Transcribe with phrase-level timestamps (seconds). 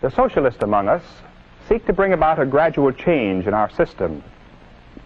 [0.00, 1.02] The socialists among us
[1.68, 4.22] seek to bring about a gradual change in our system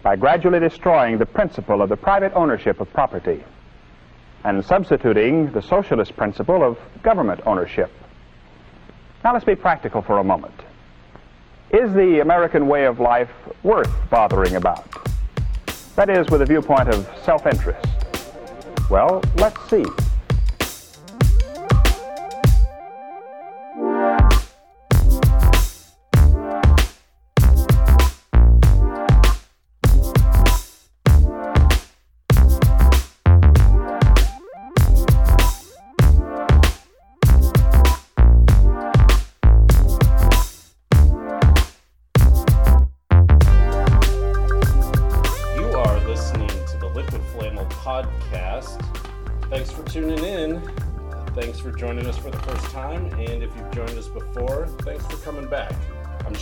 [0.03, 3.43] by gradually destroying the principle of the private ownership of property
[4.45, 7.91] and substituting the socialist principle of government ownership.
[9.25, 10.55] Now let's be practical for a moment.
[11.71, 13.31] Is the American way of life
[13.63, 14.85] worth bothering about?
[15.97, 17.87] That is, with a viewpoint of self-interest.
[18.91, 19.85] Well, let's see.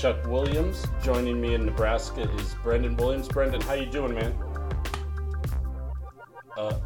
[0.01, 0.87] Chuck Williams.
[1.02, 3.28] Joining me in Nebraska is Brendan Williams.
[3.28, 4.34] Brendan, how you doing, man?
[6.56, 6.78] Uh,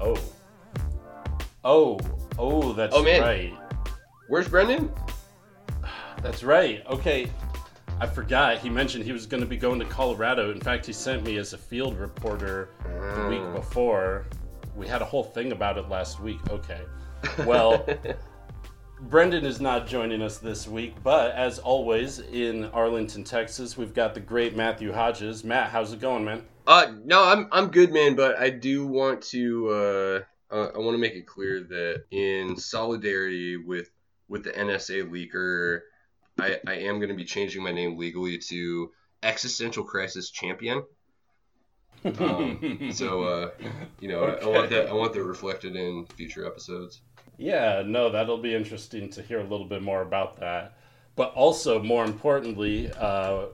[0.00, 0.18] oh,
[1.62, 2.00] oh,
[2.36, 3.20] oh, that's oh, man.
[3.20, 3.54] right.
[4.26, 4.90] Where's Brendan?
[6.20, 6.84] That's right.
[6.86, 7.30] Okay,
[8.00, 8.58] I forgot.
[8.58, 10.50] He mentioned he was going to be going to Colorado.
[10.50, 12.70] In fact, he sent me as a field reporter
[13.14, 13.52] the week oh.
[13.54, 14.26] before.
[14.74, 16.40] We had a whole thing about it last week.
[16.50, 16.80] Okay.
[17.46, 17.86] Well,
[19.08, 24.14] Brendan is not joining us this week, but as always in Arlington, Texas, we've got
[24.14, 25.42] the great Matthew Hodges.
[25.42, 26.44] Matt, how's it going, man?
[26.68, 28.14] Uh, no, I'm I'm good, man.
[28.14, 30.20] But I do want to uh,
[30.54, 33.90] uh I want to make it clear that in solidarity with
[34.28, 35.80] with the NSA leaker,
[36.38, 38.92] I I am going to be changing my name legally to
[39.22, 40.84] Existential Crisis Champion.
[42.04, 43.50] Um, so uh,
[44.00, 44.44] you know, okay.
[44.44, 47.00] I, I want that I want that reflected in future episodes.
[47.42, 50.76] Yeah, no, that'll be interesting to hear a little bit more about that.
[51.16, 53.46] But also, more importantly, uh,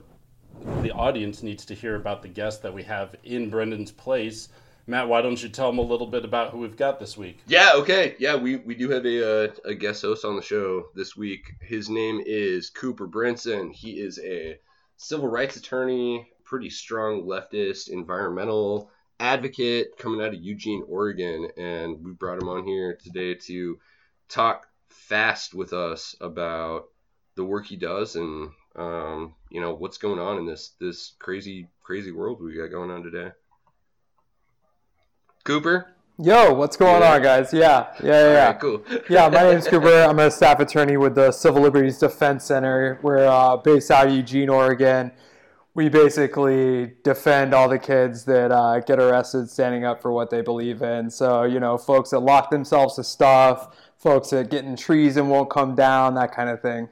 [0.83, 4.49] the audience needs to hear about the guest that we have in Brendan's place.
[4.85, 7.39] Matt, why don't you tell them a little bit about who we've got this week?
[7.47, 8.15] Yeah, okay.
[8.19, 11.55] Yeah, we, we do have a, uh, a guest host on the show this week.
[11.59, 13.73] His name is Cooper Brinson.
[13.73, 14.59] He is a
[14.97, 22.11] civil rights attorney, pretty strong leftist, environmental advocate coming out of Eugene, Oregon, and we
[22.11, 23.79] brought him on here today to
[24.27, 26.85] talk fast with us about
[27.35, 31.67] the work he does and um, you know what's going on in this this crazy
[31.81, 33.31] crazy world we got going on today.
[35.43, 35.87] Cooper.
[36.21, 37.13] Yo, what's going yeah.
[37.13, 37.53] on, guys?
[37.53, 38.31] Yeah, yeah, yeah.
[38.33, 38.47] yeah.
[38.47, 38.83] Right, cool.
[39.09, 40.03] yeah, my name's Cooper.
[40.03, 42.99] I'm a staff attorney with the Civil Liberties Defense Center.
[43.01, 45.13] We're uh, based out of Eugene, Oregon
[45.75, 50.41] we basically defend all the kids that uh, get arrested standing up for what they
[50.41, 51.09] believe in.
[51.09, 55.29] So, you know, folks that lock themselves to stuff, folks that get in trees and
[55.29, 56.89] won't come down, that kind of thing.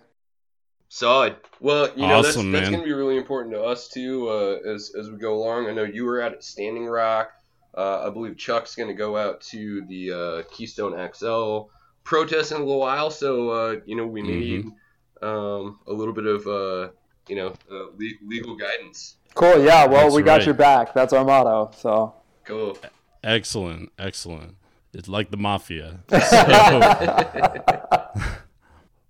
[0.89, 1.35] Solid.
[1.59, 4.59] Well, you know, awesome, that's, that's going to be really important to us, too, uh,
[4.69, 5.67] as, as we go along.
[5.67, 7.31] I know you were out at Standing Rock.
[7.75, 11.69] Uh, I believe Chuck's going to go out to the uh, Keystone XL
[12.03, 13.11] protest in a little while.
[13.11, 15.27] So, uh, you know, we need mm-hmm.
[15.27, 16.91] um, a little bit of uh,
[17.27, 19.15] you know, uh, le- legal guidance.
[19.33, 19.63] Cool.
[19.63, 19.85] Yeah.
[19.85, 20.93] Well, That's we got your back.
[20.93, 21.71] That's our motto.
[21.75, 22.77] So cool.
[23.23, 23.91] Excellent.
[23.99, 24.55] Excellent.
[24.93, 25.99] It's like the mafia.
[26.09, 26.17] So.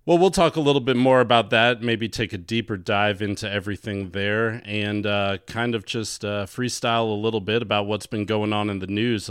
[0.06, 1.82] well, we'll talk a little bit more about that.
[1.82, 7.10] Maybe take a deeper dive into everything there, and uh, kind of just uh, freestyle
[7.10, 9.30] a little bit about what's been going on in the news.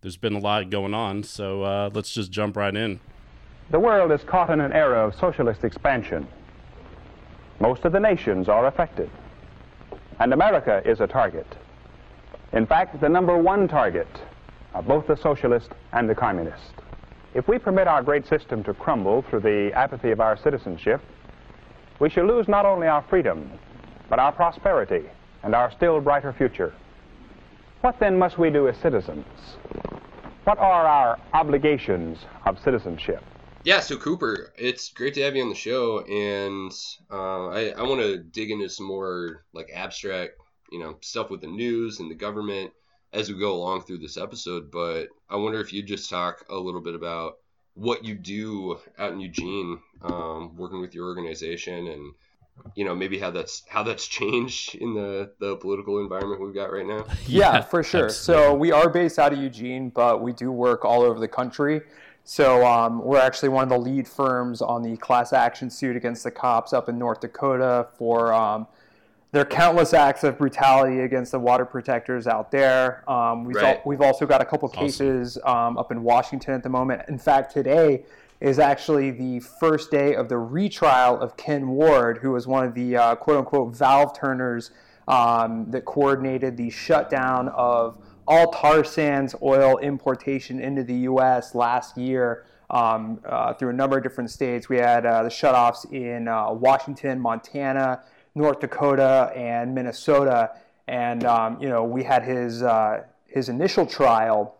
[0.00, 3.00] There's been a lot going on, so uh, let's just jump right in.
[3.70, 6.26] The world is caught in an era of socialist expansion.
[7.60, 9.10] Most of the nations are affected.
[10.20, 11.46] And America is a target.
[12.52, 14.08] In fact, the number one target
[14.74, 16.74] of both the socialist and the communist.
[17.34, 21.00] If we permit our great system to crumble through the apathy of our citizenship,
[22.00, 23.50] we shall lose not only our freedom,
[24.08, 25.04] but our prosperity
[25.42, 26.72] and our still brighter future.
[27.80, 29.26] What then must we do as citizens?
[30.44, 33.22] What are our obligations of citizenship?
[33.64, 36.70] Yeah, so Cooper, it's great to have you on the show, and
[37.10, 40.34] uh, I, I want to dig into some more like abstract,
[40.70, 42.72] you know, stuff with the news and the government
[43.14, 44.70] as we go along through this episode.
[44.70, 47.38] But I wonder if you'd just talk a little bit about
[47.72, 52.12] what you do out in Eugene, um, working with your organization, and
[52.74, 56.70] you know maybe how that's how that's changed in the the political environment we've got
[56.70, 57.06] right now.
[57.26, 58.06] Yeah, yeah for sure.
[58.06, 58.44] Absolutely.
[58.44, 61.80] So we are based out of Eugene, but we do work all over the country.
[62.24, 66.24] So um, we're actually one of the lead firms on the class action suit against
[66.24, 68.66] the cops up in North Dakota for um,
[69.32, 73.08] their countless acts of brutality against the water protectors out there.
[73.10, 73.76] Um, we've, right.
[73.76, 75.76] al- we've also got a couple cases awesome.
[75.76, 77.02] Um, up in Washington at the moment.
[77.08, 78.04] In fact, today
[78.40, 82.74] is actually the first day of the retrial of Ken Ward, who was one of
[82.74, 84.70] the uh, quote unquote valve turners
[85.08, 91.54] um, that coordinated the shutdown of all tar sands oil importation into the U.S.
[91.54, 94.68] last year um, uh, through a number of different states.
[94.68, 98.02] We had uh, the shutoffs in uh, Washington, Montana,
[98.34, 100.52] North Dakota, and Minnesota.
[100.88, 104.56] And um, you know, we had his uh, his initial trial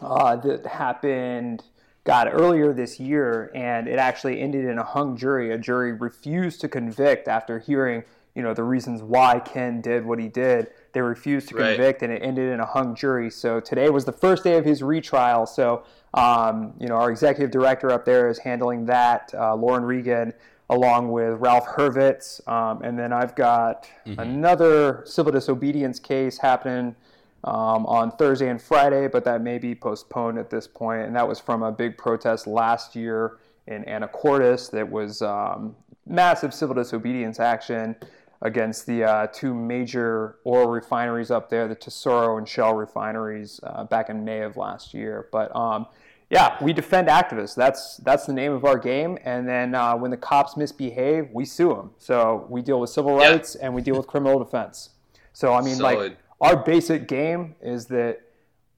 [0.00, 1.64] uh, that happened.
[2.04, 5.52] God, earlier this year, and it actually ended in a hung jury.
[5.52, 8.02] A jury refused to convict after hearing,
[8.34, 10.66] you know, the reasons why Ken did what he did.
[10.92, 11.76] They refused to Right.
[11.76, 13.30] convict, and it ended in a hung jury.
[13.30, 15.46] So today was the first day of his retrial.
[15.46, 15.82] So,
[16.14, 20.34] um, you know, our executive director up there is handling that, uh, Lauren Regan,
[20.68, 22.46] along with Ralph Hurwitz.
[22.48, 23.86] Um, and then I've got
[24.18, 26.94] another civil disobedience case happening
[27.44, 31.06] um, on Thursday and Friday, but that may be postponed at this point.
[31.06, 35.74] And that was from a big protest last year in Anacortes that was um,
[36.06, 37.96] massive civil disobedience action
[38.42, 43.84] against the uh, two major oil refineries up there, the Tesoro and Shell refineries, uh,
[43.84, 45.28] back in May of last year.
[45.32, 45.86] But um,
[46.28, 47.54] yeah, we defend activists.
[47.54, 49.16] That's that's the name of our game.
[49.24, 51.90] And then uh, when the cops misbehave, we sue them.
[51.98, 53.30] So we deal with civil Yeah.
[53.30, 54.90] rights and we deal with criminal defense.
[55.32, 58.20] So I mean, like our basic game is that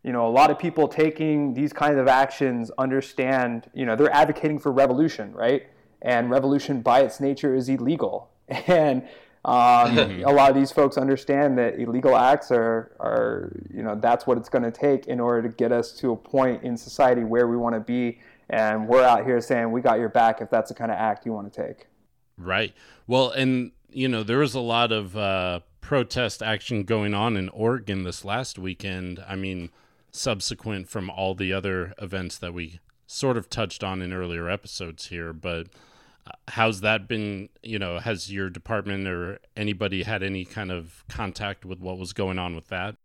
[0.03, 4.13] you know a lot of people taking these kinds of actions understand you know they're
[4.13, 5.67] advocating for revolution right
[6.03, 8.29] and revolution by its nature is illegal
[8.67, 9.09] and
[9.45, 14.27] um, a lot of these folks understand that illegal acts are, are you know that's
[14.27, 17.25] what it's going to take in order to get us to a point in society
[17.25, 18.21] where we want to be
[18.51, 21.27] and we're out here saying we got your back if that's the kind of act
[21.27, 21.87] you want to take
[22.37, 22.75] Right.
[23.07, 27.49] Well, and you know there was a lot of uh, protest action going on in
[27.51, 29.23] Oregon this last weekend.
[29.27, 29.71] I mean,
[30.11, 35.07] subsequent from all the other events that we sort of touched on in earlier episodes
[35.07, 35.33] here.
[35.33, 35.69] But
[36.49, 37.49] how's that been?
[37.63, 42.13] You know, has your department or anybody had any kind of contact with what was
[42.13, 42.97] going on with that?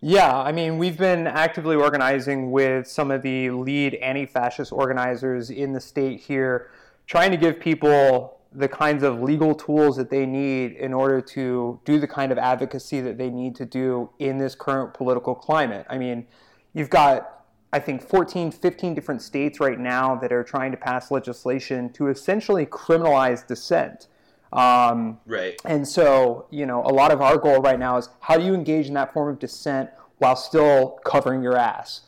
[0.00, 5.50] Yeah, I mean, we've been actively organizing with some of the lead anti fascist organizers
[5.50, 6.70] in the state here,
[7.06, 11.80] trying to give people the kinds of legal tools that they need in order to
[11.84, 15.86] do the kind of advocacy that they need to do in this current political climate.
[15.90, 16.26] I mean,
[16.72, 17.33] you've got,
[17.74, 22.06] I think, 14, 15 different states right now that are trying to pass legislation to
[22.06, 24.06] essentially criminalize dissent.
[24.52, 25.60] Um, Right.
[25.64, 28.54] and so, you know, a lot of our goal right now is how do you
[28.54, 32.02] engage in that form of dissent while still covering your ass?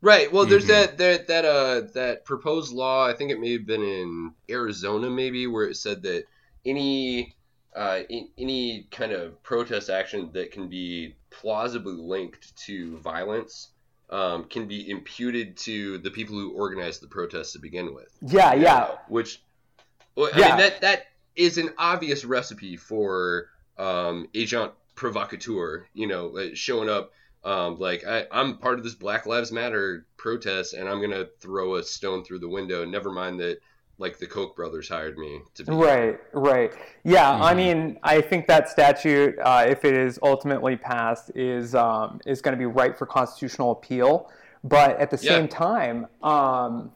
[0.00, 0.32] Right.
[0.32, 0.68] Well, there's Mhm.
[0.68, 3.06] that that that uh that proposed law.
[3.06, 6.24] I think it may have been in Arizona, maybe, where it said that
[6.64, 7.36] any
[7.76, 13.73] uh in, any kind of protest action that can be plausibly linked to violence
[14.14, 18.16] um, can be imputed to the people who organized the protest to begin with.
[18.22, 18.96] Yeah, yeah.
[19.08, 19.42] Which,
[20.14, 20.48] well, I Yeah.
[20.50, 25.86] mean, that that is an obvious recipe for um, agent provocateur.
[25.94, 27.10] You know, showing up
[27.42, 31.74] um, like I, I'm part of this Black Lives Matter protest, and I'm gonna throw
[31.74, 32.84] a stone through the window.
[32.84, 33.58] Never mind that,
[33.98, 35.72] like the Koch brothers hired me to be.
[35.72, 36.72] Right, right.
[37.04, 37.56] Yeah, I Mhm.
[37.56, 42.52] mean, I think that statute, uh, if it is ultimately passed, is um, is going
[42.52, 44.30] to be ripe for constitutional appeal.
[44.64, 45.28] But at the Yeah.
[45.28, 46.90] same time, um,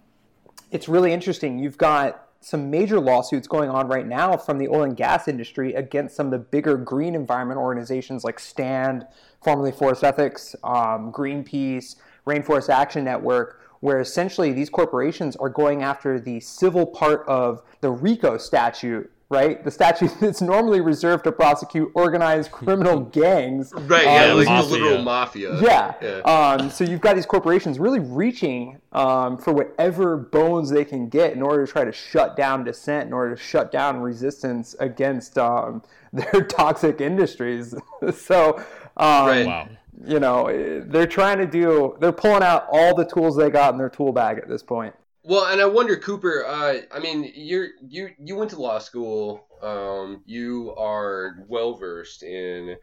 [0.71, 1.59] it's really interesting.
[1.59, 5.75] You've got some major lawsuits going on right now from the oil and gas industry
[5.75, 9.07] against some of the bigger green environment organizations like Stand,
[9.43, 16.19] formerly Forest Ethics, um, Greenpeace, Rainforest Action Network, where essentially these corporations are going after
[16.21, 19.63] the civil part of the RICO statute, right?
[19.65, 23.73] The statute that's normally reserved to prosecute organized criminal gangs.
[23.75, 24.05] Right.
[24.05, 24.33] Yeah.
[24.33, 24.69] um, like mafia.
[24.79, 25.61] the literal mafia.
[25.63, 25.95] yeah.
[26.03, 26.19] Yeah.
[26.21, 31.33] Um, so you've got these corporations really reaching um, for whatever bones they can get
[31.35, 35.39] in order to try to shut down dissent, in order to shut down resistance against
[35.39, 35.83] um,
[36.13, 37.75] their toxic industries.
[38.17, 38.57] so,
[38.97, 39.47] um, Right.
[39.47, 39.69] Wow.
[40.05, 43.73] You know, eh, they're trying to do, they're pulling out all the tools they got
[43.73, 44.95] in their tool bag at this point.
[45.25, 46.45] Well, and I wonder, Cooper.
[46.47, 49.47] Uh, I mean, you're you you went to law school.
[49.61, 52.77] Um, you are well versed in,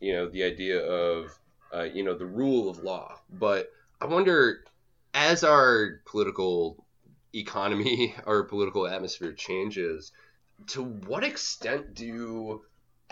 [0.00, 1.38] you know, the idea of,
[1.72, 3.20] uh, you know, the rule of law.
[3.30, 4.64] But I wonder,
[5.14, 6.84] as our political
[7.34, 10.10] economy, our political atmosphere changes,
[10.68, 12.62] to what extent do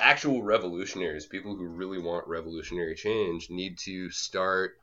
[0.01, 4.79] actual revolutionaries, people who really want revolutionary change, need to start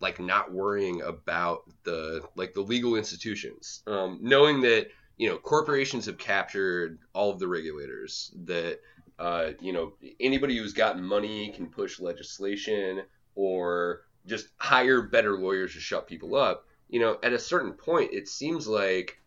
[0.00, 6.06] like not worrying about the like the legal institutions, um, knowing that you know corporations
[6.06, 8.80] have captured all of the regulators, that
[9.18, 13.02] uh, you know anybody who's got money can push legislation
[13.34, 16.64] or just hire better lawyers to shut people up.
[16.88, 19.18] You know, at a certain point, it seems like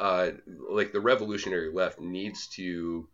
[0.00, 0.30] uh,
[0.68, 3.08] like the revolutionary left needs to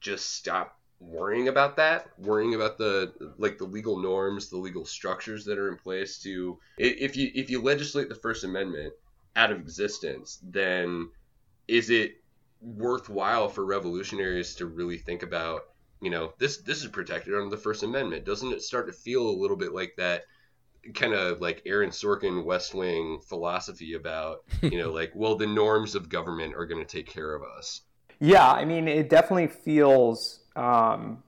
[0.00, 0.78] just stop
[1.08, 5.68] worrying about that, worrying about the like the legal norms, the legal structures that are
[5.68, 8.94] in place to if you if you legislate the First Amendment
[9.36, 11.10] out of existence, then
[11.68, 12.16] is it
[12.60, 15.62] worthwhile for revolutionaries to really think about,
[16.00, 18.24] you know, this this is protected under the First Amendment?
[18.24, 20.24] Doesn't it start to feel a little bit like that
[20.94, 25.94] kind of like Aaron Sorkin West Wing philosophy about, you know, like, well, the norms
[25.94, 27.82] of government are going to take care of us.
[28.18, 31.22] Yeah, I mean, it definitely feels um,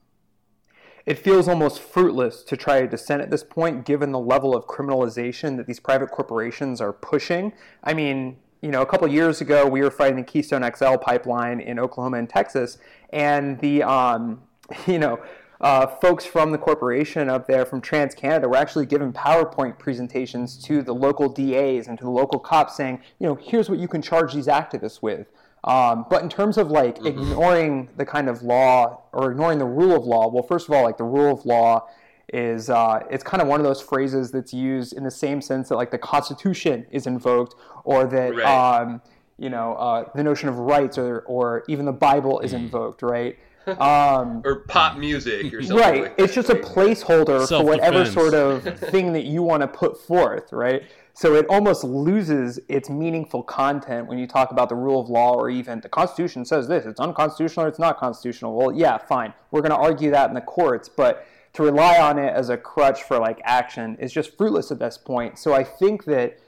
[1.06, 4.66] it feels almost fruitless to try to dissent at this point, given the level of
[4.66, 7.52] criminalization that these private corporations are pushing.
[7.82, 11.60] I mean, you know, a couple years ago, we were fighting the Keystone XL pipeline
[11.60, 12.78] in Oklahoma and Texas,
[13.10, 14.42] and the, um,
[14.86, 15.20] you know,
[15.60, 20.82] uh, folks from the corporation up there from TransCanada were actually giving PowerPoint presentations to
[20.82, 24.02] the local DAs and to the local cops saying, you know, here's what you can
[24.02, 25.26] charge these activists with.
[25.64, 27.06] Um, but in terms of like mm-hmm.
[27.06, 30.82] ignoring the kind of law or ignoring the rule of law, well, first of all,
[30.82, 31.88] like the rule of law
[32.32, 35.70] is uh, it's kind of one of those phrases that's used in the same sense
[35.70, 37.54] that like the Constitution is invoked,
[37.84, 38.80] or that right.
[38.80, 39.00] um,
[39.38, 42.64] you know uh, the notion of rights, or or even the Bible is mm-hmm.
[42.64, 43.38] invoked, right?
[43.66, 45.78] Um, or pop music or something.
[45.78, 46.02] Right.
[46.02, 49.98] Like it's just a placeholder for whatever sort of thing that you want to put
[50.06, 50.82] forth, right?
[51.16, 55.34] So it almost loses its meaningful content when you talk about the rule of law
[55.34, 58.56] or even the Constitution says this, it's unconstitutional or it's not constitutional.
[58.56, 59.32] Well, yeah, fine.
[59.52, 62.56] We're going to argue that in the courts, but to rely on it as a
[62.56, 65.38] crutch for like action is just fruitless at this point.
[65.38, 66.40] So I think that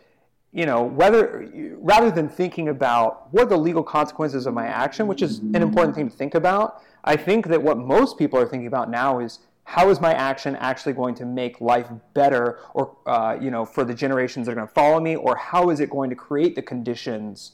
[0.52, 5.06] you know, whether rather than thinking about what are the legal consequences of my action,
[5.06, 8.46] which is an important thing to think about, I think that what most people are
[8.46, 12.96] thinking about now is how is my action actually going to make life better or
[13.04, 15.16] uh, you know for the generations that are going to follow me?
[15.16, 17.52] Or how is it going to create the conditions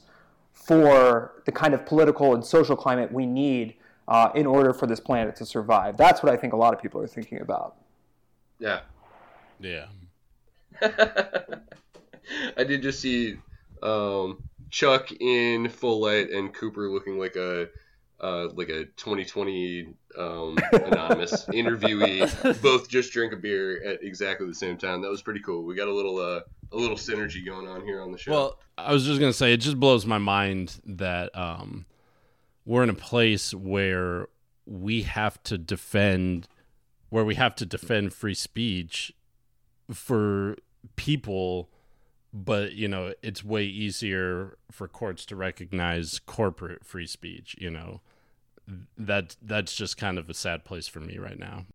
[0.53, 3.73] for the kind of political and social climate we need
[4.07, 5.97] uh, in order for this planet to survive?
[5.97, 7.77] That's what i think a lot of people are thinking about.
[8.59, 8.81] Yeah.
[9.59, 9.87] Yeah.
[12.57, 13.37] I did just see
[13.81, 17.69] um, chuck in full light and cooper looking like a
[18.23, 24.55] uh, like a 2020 um, anonymous interviewee both just drink a beer at exactly the
[24.55, 25.01] same time.
[25.01, 25.65] That was pretty cool.
[25.65, 26.39] We got a little uh,
[26.71, 28.31] a little synergy going on here on the show.
[28.31, 31.85] Well, I was just gonna say it just blows my mind that um,
[32.65, 34.29] we're in a place where
[34.65, 36.47] we have to defend
[37.09, 39.11] where we have to defend free speech
[39.91, 40.55] for
[40.95, 41.69] people
[42.33, 47.99] but you know it's way easier for courts to recognize corporate free speech you know
[48.97, 51.65] that that's just kind of a sad place for me right now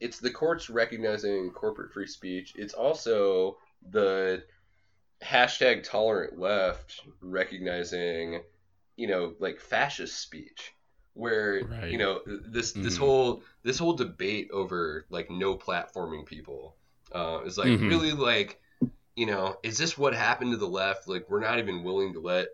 [0.00, 3.56] it's the courts recognizing corporate free speech it's also
[3.90, 4.42] the
[5.22, 8.40] hashtag tolerant left recognizing
[8.96, 10.72] you know like fascist speech
[11.14, 11.90] where right.
[11.90, 16.76] you know this this mm whole this whole debate over like no platforming people
[17.12, 17.88] uh, is like mm-hmm.
[17.88, 18.60] really like
[19.16, 21.08] you know, is this what happened to the left?
[21.08, 22.48] Like, we're not even willing to let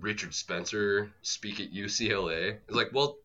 [0.00, 2.58] Richard Spencer speak at UCLA.
[2.66, 3.18] It's like, well,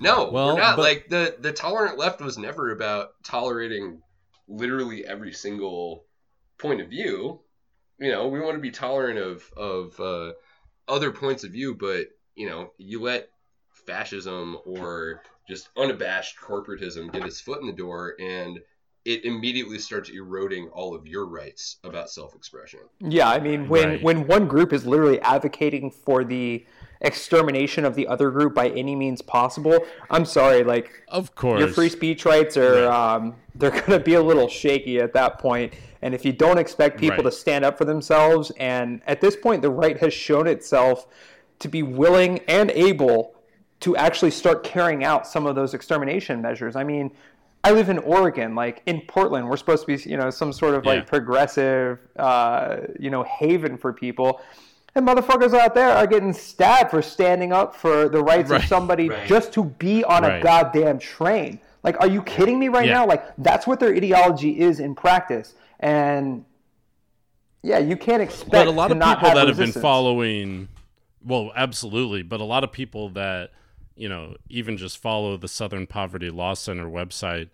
[0.00, 0.76] no, well, we're not.
[0.76, 0.82] But...
[0.82, 4.02] Like the the tolerant left was never about tolerating
[4.48, 6.04] literally every single
[6.58, 7.40] point of view.
[7.98, 10.32] You know, we want to be tolerant of of uh,
[10.88, 13.28] other points of view, but you know, you let
[13.86, 18.60] fascism or just unabashed corporatism get its foot in the door and
[19.04, 22.80] it immediately starts eroding all of your rights about self-expression.
[23.00, 24.02] Yeah, I mean, when right.
[24.02, 26.64] when one group is literally advocating for the
[27.00, 31.68] extermination of the other group by any means possible, I'm sorry, like, of course, your
[31.68, 33.16] free speech rights are right.
[33.16, 35.74] um, they're going to be a little shaky at that point.
[36.00, 37.24] And if you don't expect people right.
[37.24, 41.06] to stand up for themselves, and at this point, the right has shown itself
[41.60, 43.34] to be willing and able
[43.80, 46.76] to actually start carrying out some of those extermination measures.
[46.76, 47.10] I mean,
[47.64, 50.74] I live in Oregon, like in Portland, we're supposed to be, you know, some sort
[50.74, 54.42] of like progressive, uh, you know, haven for people.
[54.94, 58.62] And motherfuckers out there are getting stabbed for standing up for the rights right.
[58.62, 59.26] of somebody right.
[59.26, 60.40] just to be on right.
[60.40, 61.58] a goddamn train.
[61.82, 62.94] Like, are you kidding me right yeah.
[62.94, 63.06] now?
[63.06, 65.54] Like, that's what their ideology is in practice.
[65.80, 66.44] And
[67.62, 68.52] yeah, you can't expect.
[68.52, 69.68] But a lot of people have that resistance.
[69.68, 70.68] have been following,
[71.24, 72.22] well, absolutely.
[72.22, 73.52] But a lot of people that
[73.96, 77.48] you know, even just follow the Southern Poverty Law Center website,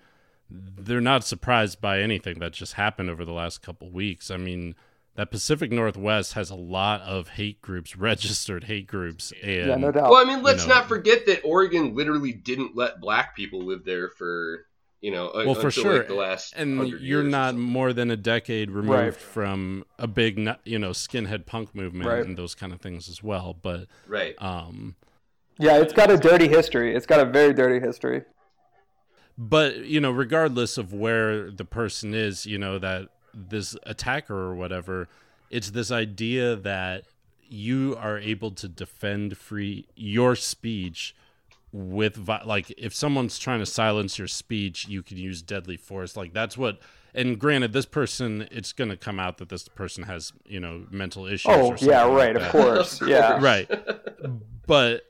[0.50, 4.30] they're not surprised by anything that just happened over the last couple weeks.
[4.30, 4.74] I mean,
[5.16, 9.92] that Pacific Northwest has a lot of hate groups, registered hate groups, and yeah, no
[9.92, 10.10] doubt.
[10.10, 13.62] Well, I mean, let's you know, not forget that Oregon literally didn't let black people
[13.62, 14.66] live there for
[15.02, 15.98] You know, well, for sure.
[15.98, 19.14] like, the last and you're years not more than a decade removed Right.
[19.14, 22.24] from a big, you know, skinhead punk movement Right.
[22.24, 23.54] and those kind of things as well.
[23.54, 24.34] But right.
[24.42, 24.96] um,
[25.60, 26.94] Yeah, it's got a dirty history.
[26.96, 28.22] It's got a very dirty history.
[29.38, 34.54] but you know regardless of where the person is you know that this attacker or
[34.54, 35.08] whatever
[35.50, 37.04] it's this idea that
[37.48, 41.14] you are able to defend free your speech
[41.72, 46.32] with like if someone's trying to silence your speech you can use deadly force like
[46.34, 46.78] that's what
[47.14, 50.86] and granted this person it's going to come out that this person has you know
[50.90, 53.00] mental issues Oh, or something yeah, like right, of course.
[53.02, 53.38] Of Yeah.
[53.42, 53.68] right
[54.66, 55.02] but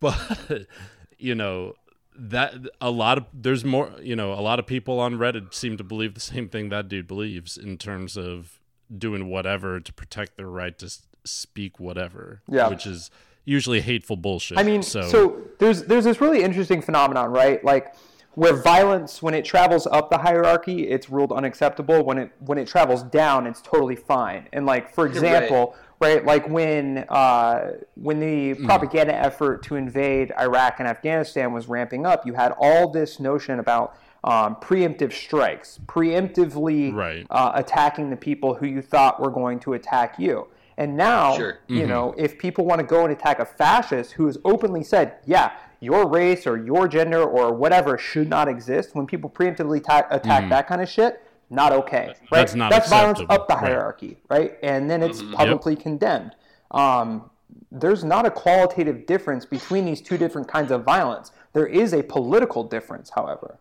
[0.00, 0.66] but
[1.18, 1.74] you know
[2.16, 5.76] that a lot of there's more you know a lot of people on reddit seem
[5.78, 8.60] to believe the same thing that dude believes in terms of
[8.96, 10.90] doing whatever to protect their right to
[11.24, 12.68] speak whatever Yeah.
[12.68, 13.10] which is
[13.44, 17.64] usually hateful bullshit I mean, so, so, there's there's this really interesting phenomenon, right?
[17.64, 17.92] Like
[18.34, 22.02] where violence, when it travels up the hierarchy, it's ruled unacceptable.
[22.04, 24.48] When it when it travels down, it's totally fine.
[24.52, 28.64] And like for example, right, like when uh, when the Hmm.
[28.64, 33.58] propaganda effort to invade Iraq and Afghanistan was ramping up, you had all this notion
[33.58, 37.26] about um, preemptive strikes, preemptively Right.
[37.30, 40.46] uh, attacking the people who you thought were going to attack you.
[40.78, 41.58] And now, Sure.
[41.68, 45.14] you know, if people want to go and attack a fascist who has openly said,
[45.26, 45.50] yeah,
[45.82, 50.48] your race or your gender or whatever should not exist, when people preemptively ta- attack
[50.48, 51.20] that kind of shit,
[51.50, 52.06] not okay.
[52.06, 52.16] Right?
[52.30, 54.56] That's not That's violence up the hierarchy, right?
[54.62, 56.36] And then it's publicly condemned.
[56.70, 57.28] Um,
[57.70, 61.32] there's not a qualitative difference between these two different kinds of violence.
[61.52, 63.58] There is a political difference, however.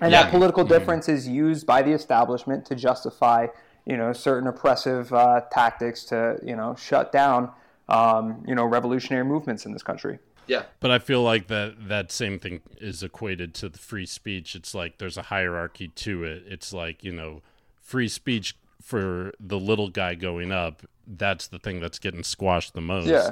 [0.00, 0.22] And Yeah.
[0.22, 3.48] that political difference is used by the establishment to justify,
[3.84, 7.50] you know, certain oppressive uh, tactics to, you know, shut down,
[7.88, 10.20] um, you know, revolutionary movements in this country.
[10.46, 10.64] Yeah.
[10.80, 14.74] but i feel like that that same thing is equated to the free speech it's
[14.74, 17.42] like there's a hierarchy to it it's like you know
[17.82, 22.80] free speech for the little guy going up that's the thing that's getting squashed the
[22.80, 23.30] most Yeah.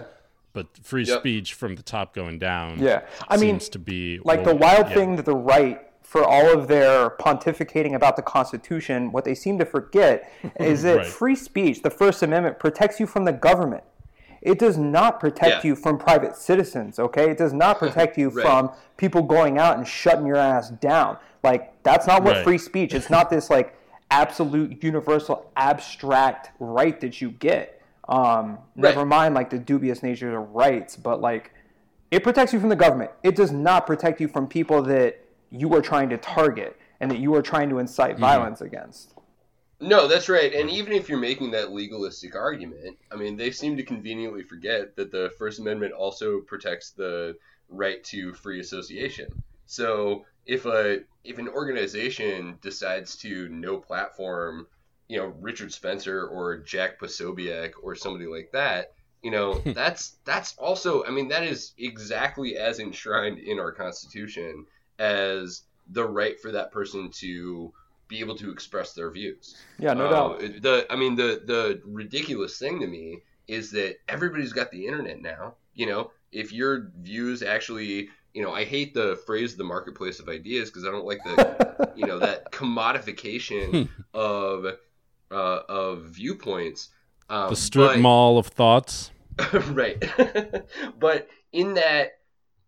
[0.53, 1.21] but free Yep.
[1.21, 3.03] speech from the top going down Yeah.
[3.29, 4.95] I mean, seems to be like the wild yeah.
[4.95, 9.59] thing that the right for all of their pontificating about the constitution what they seem
[9.59, 11.07] to forget is that Right.
[11.07, 13.83] free speech the first amendment protects you from the government
[14.45, 15.71] it does not protect Yeah.
[15.71, 18.45] you from private citizens okay it does not protect you Right.
[18.47, 22.45] from people going out and shutting your ass down like that's not what Right.
[22.45, 23.75] free speech it's not this like
[24.11, 29.07] absolute universal abstract right that you get um, never Right.
[29.09, 31.51] mind like the dubious nature of rights but like
[32.11, 33.11] it protects you from the government.
[33.25, 35.19] It does not protect you from people that
[35.51, 39.15] you are trying to target and that you are trying to incite violence against.
[39.81, 40.53] No, that's right.
[40.55, 44.97] And even if you're making that legalistic argument, I mean, they seem to conveniently forget
[44.97, 47.37] that the First Amendment also protects the
[47.69, 49.43] right to free association.
[49.67, 54.67] So if a if an organization decides to no platform,
[55.09, 60.57] you know, Richard Spencer or Jack Posobiec or somebody like that, you know, that's that's
[60.57, 64.67] also I mean, that is exactly as enshrined in our Constitution
[64.99, 67.73] as the right for that person to
[68.15, 69.57] be able to express their views.
[69.79, 70.63] Yeah, no Uh, doubt.
[70.63, 75.21] The I mean the the ridiculous thing to me is that everybody's got the internet
[75.21, 75.55] now.
[75.75, 80.29] You know, if your views actually, you know, I hate the phrase "the marketplace of
[80.29, 84.67] ideas" because I don't like the, you know, that commodification of
[85.31, 86.91] uh, of viewpoints.
[87.31, 89.11] Um, the strip but- mall of thoughts
[89.71, 89.99] right
[91.01, 92.19] but in that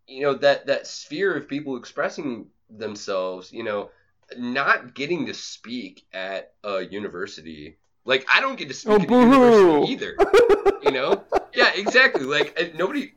[0.08, 3.90] you know that that sphere of people expressing themselves you know
[4.36, 7.78] not getting to speak at a university.
[8.04, 10.16] Like i don't get to speak Oh, at university either
[10.82, 11.24] you know?
[11.54, 12.24] Yeah exactly.
[12.24, 13.12] Like uh, nobody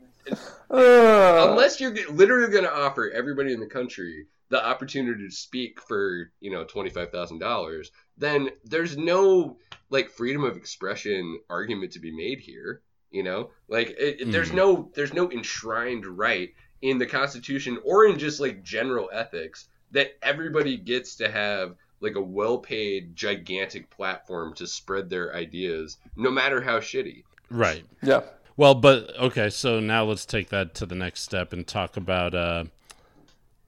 [0.72, 1.50] Ugh.
[1.50, 6.32] unless you're literally going to offer everybody in the country the opportunity to speak for
[6.40, 9.58] you know $25000 then there's no
[9.90, 13.50] like freedom of expression argument to be made here you know?
[13.68, 14.56] Like it, it- there's Mhm.
[14.56, 16.50] no there's no enshrined right
[16.82, 22.16] in the constitution or in just like general ethics that everybody gets to have like
[22.16, 28.22] a well-paid gigantic platform to spread their ideas no matter how shitty right yeah.
[28.58, 32.36] Well, but okay, so now let's take that to the next step and talk about
[32.36, 32.66] uh,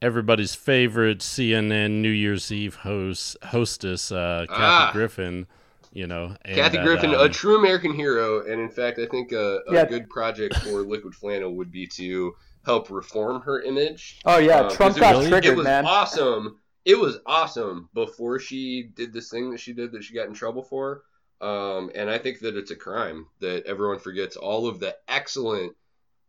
[0.01, 4.89] everybody's favorite CNN New Year's Eve host hostess, uh, Kathy Ah.
[4.91, 5.47] Griffin.
[5.93, 9.05] You know, and Kathy that, Griffin, um, a true American hero, and in fact, I
[9.07, 9.85] think a, a Yeah.
[9.85, 12.33] good project for Liquid Flannel would be to
[12.65, 14.19] help reform her image.
[14.25, 15.85] Oh yeah, Uh, 'cause Trump it got was- triggered, It was man.
[15.85, 16.59] awesome.
[16.85, 20.33] It was awesome before she did this thing that she did that she got in
[20.33, 21.03] trouble for.
[21.39, 25.75] Um, and I think that it's a crime that everyone forgets all of the excellent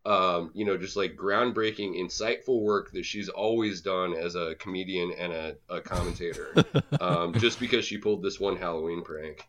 [0.05, 5.13] um, you know, just like groundbreaking, insightful work that she's always done as a comedian
[5.17, 6.53] and a, a commentator.
[6.99, 9.47] um, just because she pulled this one Halloween prank.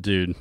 [0.00, 0.34] Dude.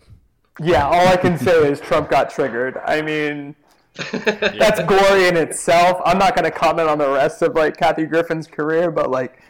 [0.60, 2.76] Yeah, all I can say is Trump got triggered.
[2.88, 3.56] I mean,
[4.12, 6.02] that's gory in itself.
[6.06, 9.42] I'm not going to comment on the rest of like Kathy Griffin's career, but like,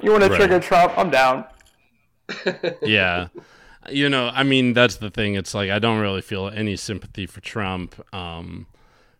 [0.00, 0.38] you want to Right.
[0.38, 0.96] trigger Trump?
[0.96, 1.44] I'm down.
[2.82, 3.28] yeah
[3.90, 7.24] you know i mean that's the thing it's like i don't really feel any sympathy
[7.24, 8.66] for trump um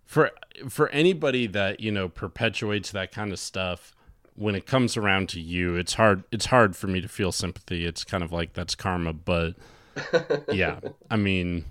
[0.04, 0.30] for
[0.68, 3.94] for anybody that you know perpetuates that kind of stuff
[4.34, 7.86] when it comes around to you it's hard it's hard for me to feel sympathy
[7.86, 9.54] it's kind of like that's karma but
[10.52, 10.78] yeah
[11.10, 11.64] i mean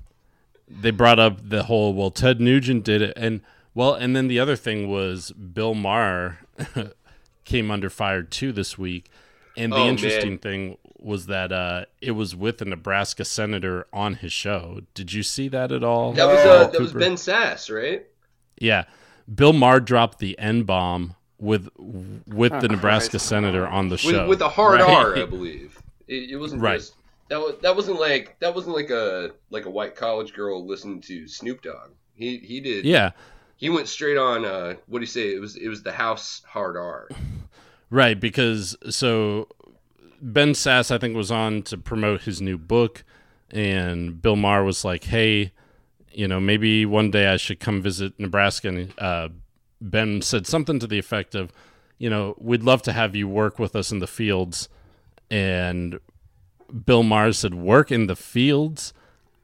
[0.68, 3.42] they brought up the whole well ted nugent did it and
[3.74, 6.40] well and then the other thing was bill maher
[7.46, 9.10] came under fire too this week
[9.56, 9.90] and the Oh, man.
[9.90, 14.82] interesting thing was that uh, it was with a Nebraska senator on his show.
[14.94, 16.14] Did you see that at all?
[16.14, 18.06] That was uh, that was Ben Sasse, right?
[18.60, 18.84] Yeah,
[19.34, 21.70] Bill Maher dropped the N bomb with
[22.28, 24.90] with the Nebraska senator on the With, show with a hard right?
[24.90, 25.82] R, I believe.
[26.08, 26.80] It, it wasn't Right.
[26.80, 26.94] just
[27.30, 31.02] that was that wasn't like that wasn't like a like a white college girl listening
[31.02, 31.92] to Snoop Dogg.
[32.16, 33.12] He he did Yeah,
[33.56, 35.34] he went straight on uh what do you say?
[35.34, 37.10] It was it was the house hard R.
[37.90, 38.20] right.
[38.20, 39.48] Because so
[40.22, 43.04] Ben Sasse, I think, was on to promote his new book,
[43.52, 45.54] and Bill Maher was like, "Hey,
[46.12, 49.30] you know, maybe one day I should come visit Nebraska." And uh,
[49.80, 51.52] Ben said something to the effect of,
[51.98, 54.70] "You know, we'd love to have you work with us in the fields."
[55.30, 56.00] And
[56.86, 58.94] Bill Maher said, "Work in the fields?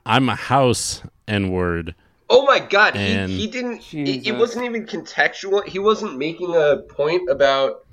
[0.05, 1.95] I'm a house N word."
[2.29, 5.65] Oh my god, And- he, he didn't it, it wasn't even contextual.
[5.67, 7.83] He wasn't making a point about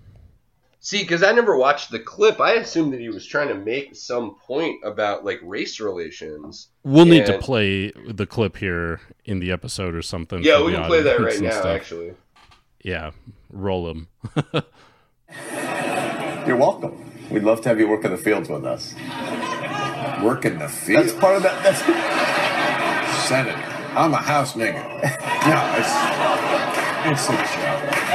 [0.83, 3.95] See, because I never watched the clip, I assumed that he was trying to make
[3.95, 6.69] some point about like race relations.
[6.85, 10.43] We'll need to play the clip here in the episode or something.
[10.43, 11.67] Yeah, we the can play that audience right now, stuff.
[11.67, 12.15] actually.
[12.83, 13.11] Yeah,
[13.51, 14.09] roll them.
[16.47, 17.10] You're welcome.
[17.31, 18.95] We'd love to have you work in the fields with us.
[20.23, 21.05] Work in the field.
[21.05, 21.63] That's part of that.
[21.63, 21.81] That's
[23.29, 23.57] Senator.
[23.97, 24.75] I'm a house nigga.
[25.47, 25.93] no, it's
[27.07, 28.11] it's a joke.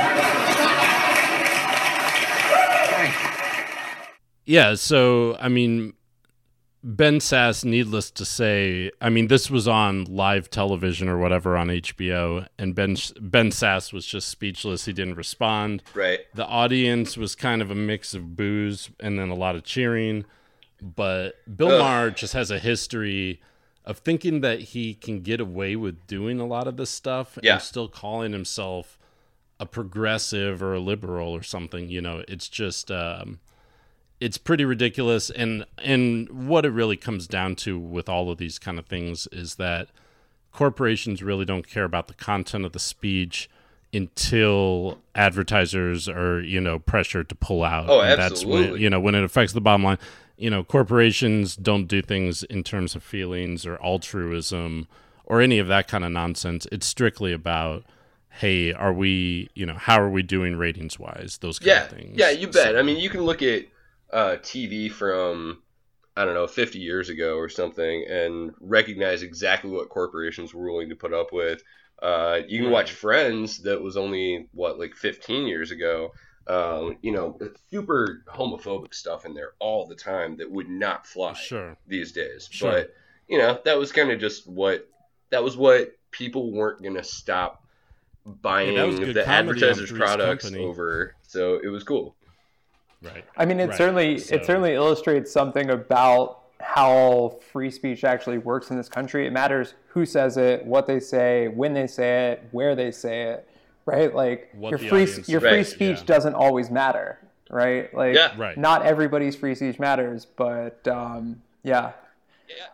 [4.45, 5.93] Yeah, so I mean,
[6.87, 11.69] Ben Sasse, needless to say, I mean, this was on live television or whatever on
[11.69, 14.85] HBO, and Ben Ben Sasse was just speechless.
[14.85, 15.81] He didn't respond.
[15.95, 16.19] Right.
[16.35, 20.25] The audience was kind of a mix of boos and then a lot of cheering.
[20.79, 21.79] But Bill Ugh.
[21.79, 23.41] Maher just has a history
[23.83, 27.53] of thinking that he can get away with doing a lot of this stuff Yeah.
[27.53, 28.99] and still calling himself
[29.59, 31.89] a progressive or a liberal or something.
[31.89, 33.39] You know, it's just um,
[34.19, 35.29] it's pretty ridiculous.
[35.29, 39.27] And and what it really comes down to with all of these kind of things
[39.31, 39.89] is that
[40.51, 43.49] corporations really don't care about the content of the speech
[43.93, 48.81] until advertisers are you know pressured to pull out Oh, And that's when absolutely.
[48.81, 49.97] you know when it affects the bottom line
[50.37, 54.87] you know corporations don't do things in terms of feelings or altruism
[55.25, 57.83] or any of that kind of nonsense it's strictly about
[58.39, 61.83] hey are we you know how are we doing ratings wise those kind Yeah.
[61.85, 62.73] of things Yeah, you bet.
[62.73, 63.63] So- I mean, you can look at
[64.11, 65.61] uh, TV from
[66.17, 70.89] I don't know, 50 years ago or something, and recognize exactly what corporations were willing
[70.89, 71.61] to put up with.
[72.01, 76.13] Uh, you can watch Friends, that was only what like 15 years ago.
[76.47, 77.39] Um, you know,
[77.71, 82.47] super homophobic stuff in there all the time that would not fly sure these days.
[82.51, 82.71] Sure.
[82.71, 82.93] But
[83.27, 84.87] you know, that was kind of just what
[85.31, 87.65] that was what people weren't gonna stop
[88.25, 90.63] buying good the advertisers' products Company.
[90.63, 91.15] over.
[91.23, 92.15] So it was cool.
[93.05, 98.03] Right I mean, it Right, certainly so- it certainly illustrates something about how free speech
[98.03, 99.27] actually works in this country.
[99.27, 103.23] It matters who says it, what they say, when they say it, where they say
[103.23, 103.47] it,
[103.85, 104.13] right?
[104.13, 106.05] Like What your free audience your Right, free speech yeah.
[106.05, 107.93] doesn't always matter, right?
[107.93, 108.31] Like Yeah.
[108.37, 108.57] Right.
[108.57, 111.91] not everybody's free speech matters, but um, yeah.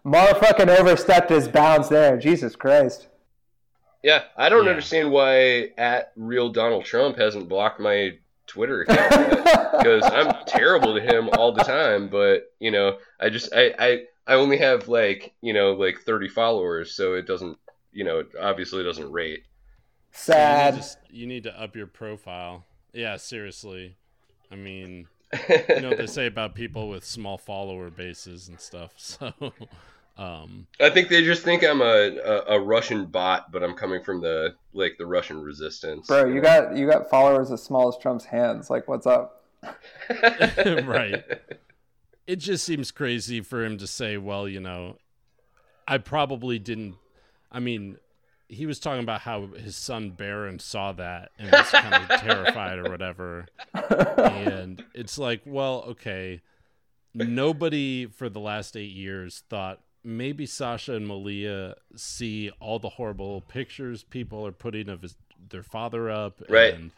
[0.06, 2.18] Motherfucking overstepped his bounds there.
[2.18, 3.08] Jesus Christ.
[4.04, 4.72] Yeah, I don't Yeah.
[4.72, 8.18] understand why at real Donald Trump hasn't blocked my
[8.52, 9.46] Twitter account
[9.78, 12.10] because I'm terrible to him all the time.
[12.10, 16.28] But you know, I just I I I only have like you know like 30
[16.28, 17.58] followers, so it doesn't
[17.94, 19.44] you know it obviously doesn't rate.
[19.44, 19.44] You
[20.12, 20.76] Sad.
[20.76, 22.66] just you need to up your profile.
[22.94, 23.96] Yeah, seriously.
[24.52, 25.08] I mean,
[25.50, 28.94] you know what they say about people with small follower bases and stuff.
[28.98, 29.34] So,
[30.22, 34.04] um, I think they just think I'm a, a, a Russian bot, but I'm coming
[34.04, 36.06] from the like the Russian resistance.
[36.06, 38.70] Bro, you got you got followers as small as Trump's hands.
[38.70, 39.44] Like what's up?
[40.86, 41.24] right.
[42.28, 44.98] It just seems crazy for him to say, well, you know,
[45.88, 46.98] I probably didn't.
[47.52, 47.98] I mean,
[48.48, 52.78] he was talking about how his son Barron saw that and was kind of terrified
[52.78, 53.48] or whatever.
[53.74, 56.42] And it's like, well, okay,
[57.16, 63.42] nobody for the last eight years thought maybe Sasha and Malia see all the horrible
[63.42, 65.16] pictures people are putting of his,
[65.50, 66.74] their father up, Right.
[66.74, 66.92] And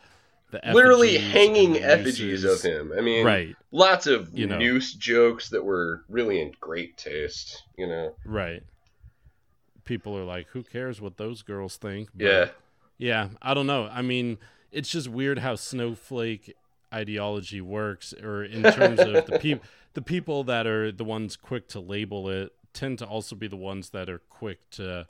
[0.52, 2.94] the Literally hanging effigies of him.
[2.96, 3.56] I mean, Right.
[3.72, 4.58] lots of You know.
[4.60, 7.64] noose jokes that were really in great taste.
[7.78, 8.64] You know, Right.
[9.86, 12.10] People are like, who cares what those girls think?
[12.16, 12.50] But yeah,
[12.98, 13.90] Yeah, I don't know.
[13.92, 14.38] I mean,
[14.72, 16.54] it's just weird how snowflake
[16.94, 21.68] ideology works, or in terms of the people, the people that are the ones quick
[21.70, 25.08] to label it tend to also be the ones that are quick to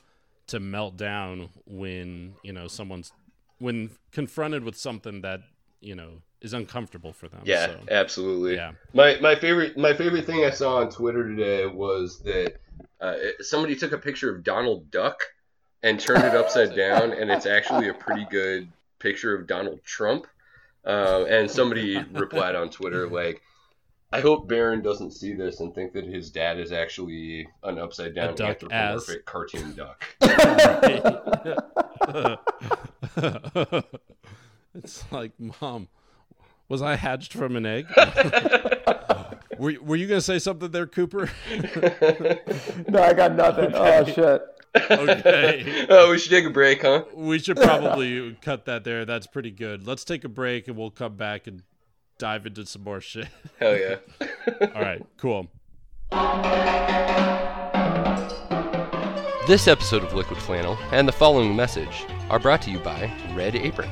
[0.47, 3.11] to melt down when you know someone's
[3.59, 5.41] when confronted with something that
[5.79, 7.41] you know is uncomfortable for them.
[7.45, 8.55] yeah, so, absolutely.
[8.55, 8.73] yeah.
[8.93, 12.55] My my favorite my favorite thing I saw on Twitter today was that
[12.99, 15.23] uh, somebody took a picture of Donald Duck
[15.83, 20.27] and turned it upside down, and it's actually a pretty good picture of Donald Trump.
[20.85, 23.41] Uh, and somebody replied on Twitter like,
[24.13, 28.15] "I hope Barron doesn't see this and think that his dad is actually an upside
[28.15, 30.05] down duck anthropomorphic cartoon duck."
[34.75, 35.87] it's like, mom,
[36.69, 37.87] was I hatched from an egg?
[39.57, 41.29] were, were you gonna say something there, Cooper?
[42.87, 43.71] No, I got nothing.
[43.73, 44.41] Oh shit.
[44.75, 45.85] okay.
[45.89, 47.03] oh, we should take a break, huh?
[47.13, 49.05] We should probably cut that there.
[49.05, 49.85] That's pretty good.
[49.85, 51.61] Let's take a break and we'll come back and
[52.23, 53.27] dive into some more shit.
[53.59, 53.97] Hell yeah.
[54.73, 55.49] All right, cool.
[59.45, 63.57] This episode of Liquid Flannel and the following message are brought to you by Red
[63.57, 63.89] Apron.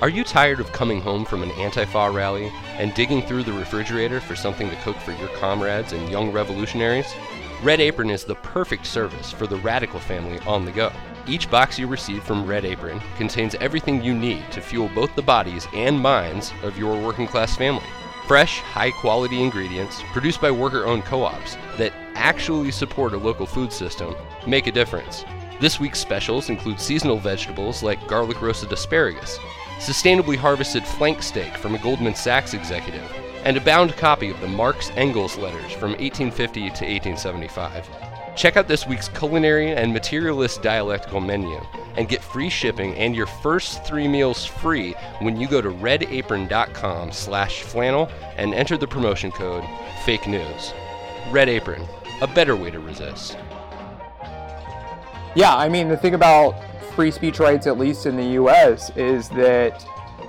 [0.00, 4.18] Are you tired of coming home from an Antifa rally and digging through the refrigerator
[4.18, 7.14] for something to cook for your comrades and young revolutionaries?
[7.62, 10.90] Red Apron is the perfect service for the radical family on the go.
[11.26, 15.22] Each box you receive from Red Apron contains everything you need to fuel both the
[15.22, 17.86] bodies and minds of your working class family.
[18.26, 23.46] Fresh, high quality ingredients produced by worker owned co ops that actually support a local
[23.46, 24.14] food system
[24.46, 25.24] make a difference.
[25.60, 29.38] This week's specials include seasonal vegetables like garlic roasted asparagus,
[29.78, 33.10] sustainably harvested flank steak from a Goldman Sachs executive,
[33.44, 38.03] and a bound copy of the Marx Engels letters from 1850 to 1875.
[38.36, 41.60] Check out this week's culinary and materialist dialectical menu
[41.96, 47.12] and get free shipping and your first three meals free when you go to redapron.com
[47.12, 49.64] slash flannel and enter the promotion code
[50.04, 50.74] fake news.
[51.30, 51.86] Red Apron,
[52.20, 53.38] a better way to resist.
[55.36, 56.54] Yeah, I mean, the thing about
[56.94, 59.84] free speech rights, at least in the US, is that,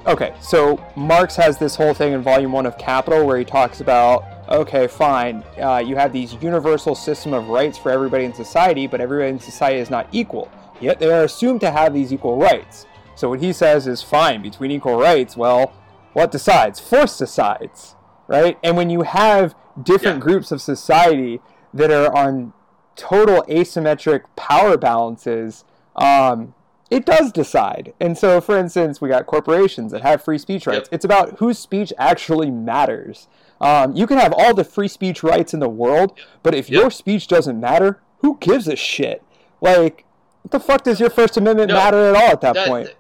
[0.06, 3.82] okay, so Marx has this whole thing in Volume 1 of Capital where he talks
[3.82, 8.88] about, okay, fine, uh, you have these universal system of rights for everybody in society,
[8.88, 10.50] but everybody in society is not equal.
[10.82, 12.86] Yet they are assumed to have these equal rights.
[13.16, 15.74] So what he says is fine, between equal rights, well,
[16.14, 16.80] what decides?
[16.80, 17.96] Force decides,
[18.28, 18.58] right?
[18.64, 20.24] And when you have different Yeah.
[20.24, 21.42] groups of society
[21.74, 22.54] that are on
[22.96, 25.64] total asymmetric power balances,
[25.96, 26.54] um,
[26.90, 27.94] it does decide.
[28.00, 30.88] And so, for instance, we got corporations that have free speech rights.
[30.90, 30.94] Yep.
[30.94, 33.28] It's about whose speech actually matters.
[33.62, 36.82] Um, you can have all the free speech rights in the world, but if Yep.
[36.82, 39.24] your speech doesn't matter, who gives a shit?
[39.62, 40.06] Like,
[40.42, 42.96] what the fuck does your First Amendment No, matter at all at that, That- point?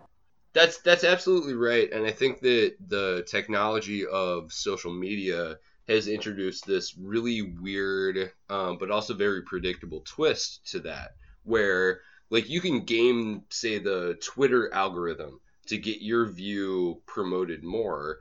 [0.53, 5.57] That's that's absolutely right, and I think that the technology of social media
[5.89, 11.99] has introduced this really weird, um, but also very predictable twist to that, where
[12.31, 18.19] like you can game, say, the Twitter algorithm to get your view promoted more,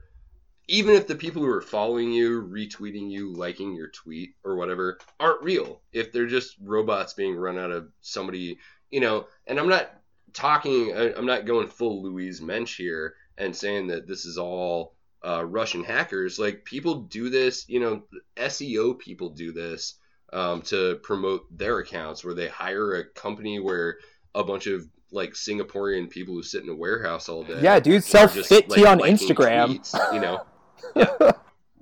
[0.69, 4.99] even if the people who are following you, retweeting you, liking your tweet or whatever
[5.21, 5.81] aren't real.
[5.93, 8.59] If they're just robots being run out of somebody,
[8.91, 9.27] you know.
[9.47, 9.91] And I'm not
[10.33, 10.97] talking.
[10.97, 14.95] I'm not going full Louise Mensch here and saying that this is all
[15.27, 16.39] uh, Russian hackers.
[16.39, 18.03] Like people do this, you know,
[18.37, 19.95] SEO people do this
[20.33, 23.99] um, to promote their accounts, where they hire a company where
[24.35, 27.61] a bunch of like Singaporean people who sit in a warehouse all day.
[27.61, 29.79] Yeah, dude, just, fit tea on Instagram.
[29.79, 30.43] tweets, you know.
[30.95, 31.33] Yeah.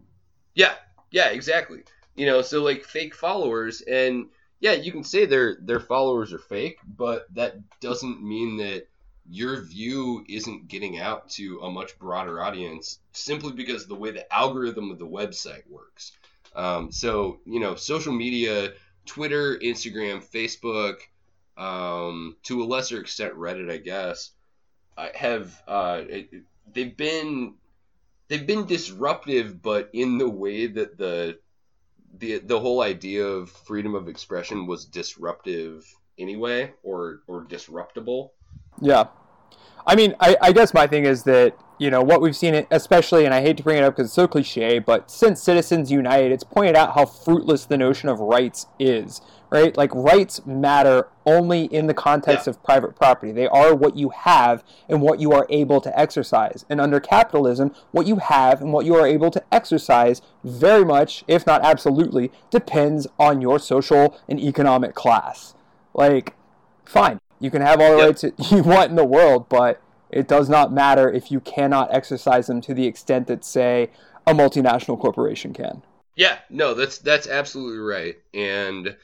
[0.55, 0.75] yeah,
[1.11, 1.85] yeah, exactly.
[2.15, 4.27] You know, so like fake followers, and
[4.61, 8.89] yeah, you can say their their followers are fake, but that doesn't mean that
[9.29, 14.31] your view isn't getting out to a much broader audience simply because the way the
[14.35, 16.13] algorithm of the website works.
[16.55, 18.73] Um, so you know, social media,
[19.07, 20.97] Twitter, Instagram, Facebook,
[21.57, 24.31] um, to a lesser extent Reddit, I guess,
[25.15, 26.31] have uh, it,
[26.73, 27.55] they've been
[28.33, 31.39] they've been disruptive, but in the way that the
[32.19, 35.87] the the whole idea of freedom of expression was disruptive
[36.19, 38.31] anyway, or or disruptable.
[38.81, 39.09] Yeah.
[39.87, 43.25] I mean, I, I guess my thing is that, you know, what we've seen, especially,
[43.25, 46.31] and I hate to bring it up because it's so cliche, but since Citizens United,
[46.31, 49.77] it's pointed out how fruitless the notion of rights is, right?
[49.77, 52.51] Like, rights matter only in the context Yeah.
[52.51, 53.33] of private property.
[53.33, 56.65] They are what you have and what you are able to exercise.
[56.71, 61.25] And under capitalism, what you have and what you are able to exercise very much,
[61.27, 65.55] if not absolutely, depends on your social and economic class.
[65.95, 66.35] Like,
[66.85, 67.19] fine.
[67.43, 68.07] You can have all the Yep.
[68.07, 72.47] rights you want in the world, but it does not matter if you cannot exercise
[72.47, 73.91] them to the extent that, say,
[74.27, 75.83] a multinational corporation can.
[76.17, 78.97] Yeah, no, that's that's absolutely right, and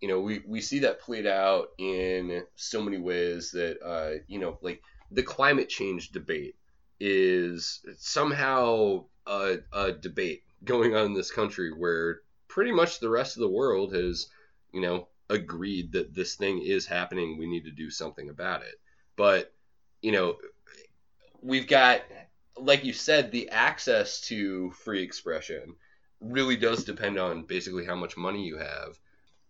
[0.00, 4.38] you know we we see that played out in so many ways that uh, you
[4.40, 4.82] know like
[5.12, 6.56] the climate change debate
[6.98, 13.36] is somehow a, a debate going on in this country where pretty much the rest
[13.36, 14.28] of the world has
[14.72, 18.80] you know agreed that this thing is happening we need to do something about it
[19.16, 19.52] but
[20.02, 20.36] you know
[21.42, 22.02] we've got
[22.56, 25.74] like you said the access to free expression
[26.20, 28.98] really does depend on basically how much money you have.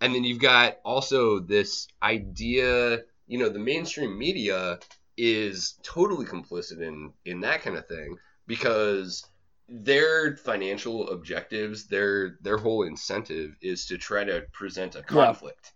[0.01, 4.79] And then you've got also this idea, you know, the mainstream media
[5.17, 9.25] is totally complicit in in that kind of thing because
[9.69, 15.73] their financial objectives, their their whole incentive is to try to present a conflict.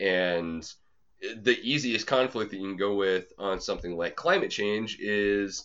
[0.00, 0.70] And
[1.20, 5.64] the easiest conflict that you can go with on something like climate change is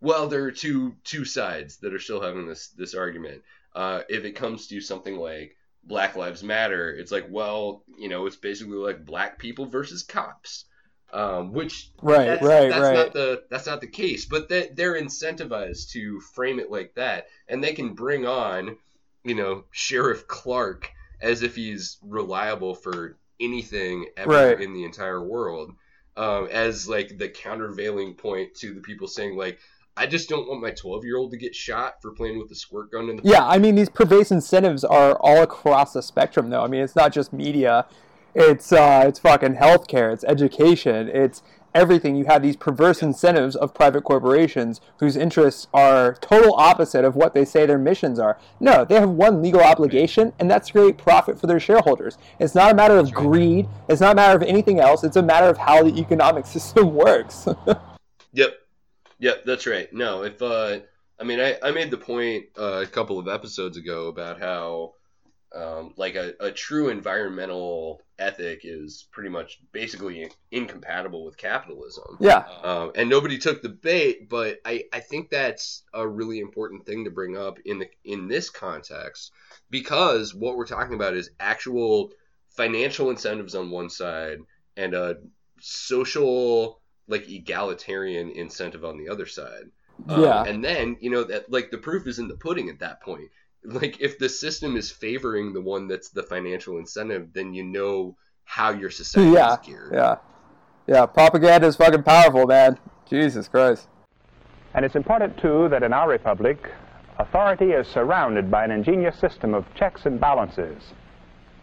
[0.00, 3.42] well, there are two two sides that are still having this this argument.
[3.74, 8.26] Uh, if it comes to something like Black Lives Matter, it's like, well, you know,
[8.26, 10.64] it's basically like black people versus cops,
[11.12, 12.94] um, which Right, that's, right, that's right.
[12.94, 14.24] not the that's not the case.
[14.24, 18.76] But they, they're incentivized to frame it like that, and they can bring on,
[19.24, 20.90] you know, Sheriff Clarke
[21.20, 24.60] as if he's reliable for anything ever Right.
[24.60, 25.72] in the entire world,
[26.16, 29.58] um, as like the countervailing point to the people saying like.
[29.96, 32.56] I just don't want my 12 year old to get shot for playing with the
[32.56, 36.50] squirt gun in the Yeah, I mean, these pervasive incentives are all across the spectrum,
[36.50, 36.64] though.
[36.64, 37.86] I mean, it's not just media.
[38.34, 40.12] It's uh, it's fucking healthcare.
[40.12, 41.08] It's education.
[41.08, 41.42] It's
[41.74, 42.16] everything.
[42.16, 47.34] You have these perverse incentives of private corporations whose interests are total opposite of what
[47.34, 48.38] they say their missions are.
[48.60, 52.16] No, they have one legal obligation, and that's to create profit for their shareholders.
[52.38, 53.68] It's not a matter of greed.
[53.88, 55.04] It's not a matter of anything else.
[55.04, 57.46] It's a matter of how the economic system works.
[58.34, 58.52] Yep.
[59.20, 59.92] Yep, that's right.
[59.92, 60.80] No, if uh
[61.20, 64.94] I mean I, I made the point uh, a couple of episodes ago about how
[65.54, 72.16] um, like a, a true environmental ethic is pretty much basically incompatible with capitalism.
[72.20, 72.44] yeah.
[72.62, 77.04] Um, and nobody took the bait, but I, I think that's a really important thing
[77.04, 79.32] to bring up in the in this context
[79.70, 82.10] because what we're talking about is actual
[82.50, 84.38] financial incentives on one side
[84.76, 85.16] and a
[85.60, 89.64] social like egalitarian incentive on the other side.
[90.08, 90.44] Um, Yeah.
[90.44, 93.30] and then you know that like the proof is in the pudding at that point.
[93.64, 98.16] Like if the system is favoring the one that's the financial incentive, then you know
[98.44, 99.54] how your society Yeah.
[99.54, 99.90] is geared.
[99.92, 100.16] Yeah.
[100.86, 101.06] Yeah.
[101.06, 102.78] Propaganda is fucking powerful, man.
[103.08, 103.88] Jesus Christ.
[104.74, 106.70] And it's important, too, that in our republic,
[107.18, 110.82] authority is surrounded by an ingenious system of checks and balances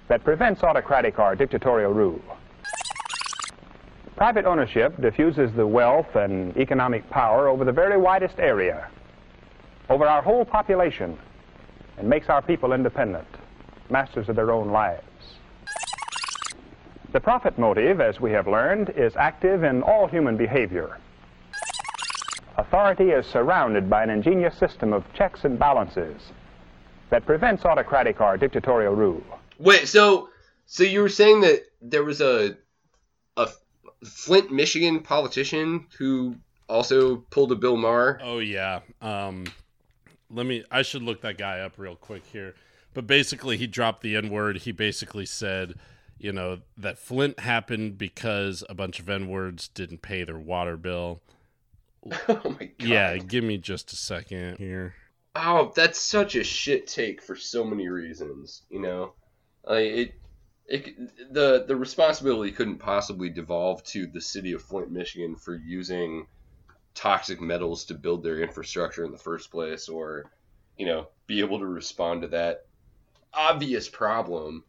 [0.07, 2.21] that prevents autocratic or dictatorial rule.
[4.15, 8.87] Private ownership diffuses the wealth and economic power over the very widest area,
[9.89, 11.17] over our whole population,
[12.01, 13.27] and makes our people independent,
[13.91, 15.05] masters of their own lives.
[17.13, 20.97] The profit motive, as we have learned, is active in all human behavior.
[22.57, 26.21] Authority is surrounded by an ingenious system of checks and balances
[27.11, 29.23] that prevents autocratic or dictatorial rule.
[29.59, 30.29] Wait, so
[30.65, 32.57] so you were saying that there was a
[33.37, 33.47] a
[34.03, 36.35] Flint, Michigan politician who
[36.67, 38.19] also pulled a Bill Maher?
[38.23, 38.79] Oh yeah.
[39.01, 39.45] Um,
[40.33, 40.63] let me.
[40.71, 42.55] I should look that guy up real quick here.
[42.93, 44.57] But basically, he dropped the N word.
[44.57, 45.75] He basically said,
[46.17, 50.77] you know, that Flint happened because a bunch of N words didn't pay their water
[50.77, 51.21] bill.
[52.27, 52.87] Oh my god.
[52.87, 54.95] Yeah, give me just a second here.
[55.35, 58.63] Oh, that's such a shit take for so many reasons.
[58.69, 59.13] You know,
[59.63, 60.13] like it.
[60.67, 66.25] It, the the responsibility couldn't possibly devolve to the city of Flint, Michigan, for using
[66.93, 70.31] toxic metals to build their infrastructure in the first place, or
[70.77, 72.65] you know, be able to respond to that
[73.33, 74.63] obvious problem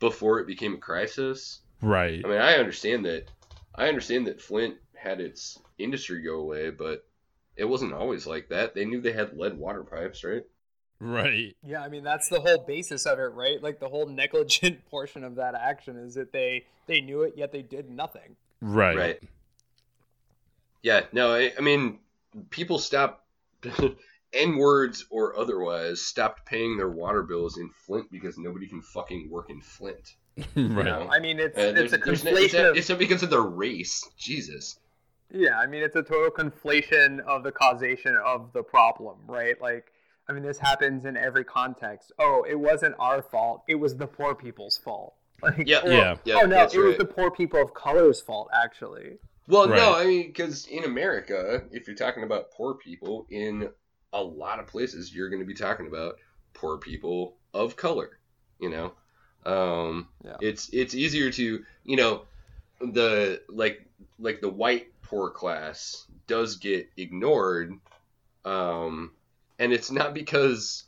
[0.00, 1.60] before it became a crisis.
[1.80, 2.22] Right.
[2.24, 3.28] I mean, I understand that.
[3.74, 7.04] I understand that Flint had its industry go away, but
[7.56, 8.74] it wasn't always like that.
[8.74, 10.42] They knew they had lead water pipes, right?
[11.00, 11.56] Right.
[11.62, 13.62] Yeah, I mean that's the whole basis of it, right?
[13.62, 17.52] Like the whole negligent portion of that action is that they they knew it yet
[17.52, 18.36] they did nothing.
[18.60, 18.96] Right.
[18.96, 19.22] Right.
[20.84, 21.98] Yeah, no, I, I mean,
[22.50, 23.24] people stopped,
[24.34, 29.30] N words or otherwise, stopped paying their water bills in Flint because nobody can fucking
[29.30, 30.16] work in Flint.
[30.36, 30.46] right.
[30.56, 31.08] You know?
[31.10, 32.98] I mean it's Uh, it's a there's- there's no- conflation it's, not, of it's not
[32.98, 34.02] because of their race.
[34.18, 34.78] Jesus.
[35.32, 39.58] Yeah, I mean it's a total conflation of the causation of the problem, right?
[39.62, 39.86] Like
[40.28, 42.12] I mean this happens in every context.
[42.18, 43.62] Oh, it wasn't our fault.
[43.68, 45.14] It was the poor people's fault.
[45.42, 46.16] Like, Yeah, or, Yeah.
[46.24, 46.98] yeah, oh no, that's it was right.
[46.98, 49.18] the poor people of color's fault actually.
[49.46, 53.68] Well, no, I mean, because in America, if you're talking about poor people, in
[54.12, 56.16] a lot of places, you're going to be talking about
[56.54, 58.18] poor people of color.
[58.58, 58.92] You know,
[59.50, 60.36] um, Yeah.
[60.40, 62.24] it's it's easier to you know
[62.80, 63.86] the like
[64.18, 67.74] like the white poor class does get ignored,
[68.44, 69.12] um,
[69.58, 70.84] and it's not because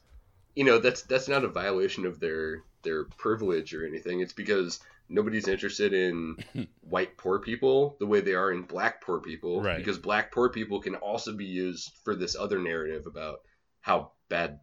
[0.55, 4.21] you know that's that's not a violation of their their privilege or anything.
[4.21, 6.37] It's because nobody's interested in
[6.81, 9.79] white poor people the way they are in black poor people Right.
[9.79, 13.41] because black poor people can also be used for this other narrative about
[13.81, 14.61] how bad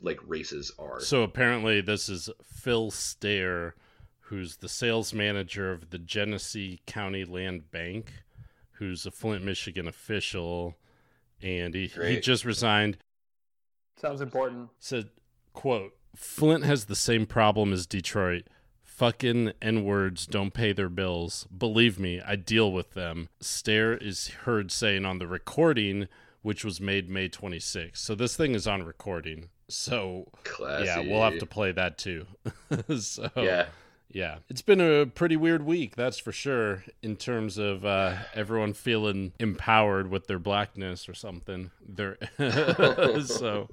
[0.00, 3.74] like races are So apparently, this is Phil Stair,
[4.20, 8.12] who's the sales manager of the Genesee County Land Bank,
[8.72, 10.76] who's a Flint, Michigan official,
[11.42, 12.98] and he, he just resigned.
[14.00, 14.70] Sounds important.
[14.78, 15.10] Said,
[15.52, 18.46] "quote Flint has the same problem as Detroit."
[18.96, 21.46] Fucking N words don't pay their bills.
[21.56, 23.28] Believe me, I deal with them.
[23.40, 26.06] Stair is heard saying on the recording,
[26.42, 27.96] which was made May 26th.
[27.96, 29.48] So this thing is on recording.
[29.68, 30.86] So Classy.
[30.86, 32.26] yeah, we'll have to play that too.
[32.98, 33.66] so yeah
[34.14, 36.84] yeah, it's been a pretty weird week, that's for sure.
[37.02, 41.72] In terms of uh, everyone feeling empowered with their blackness or something.
[41.86, 42.16] They're
[43.24, 43.68] so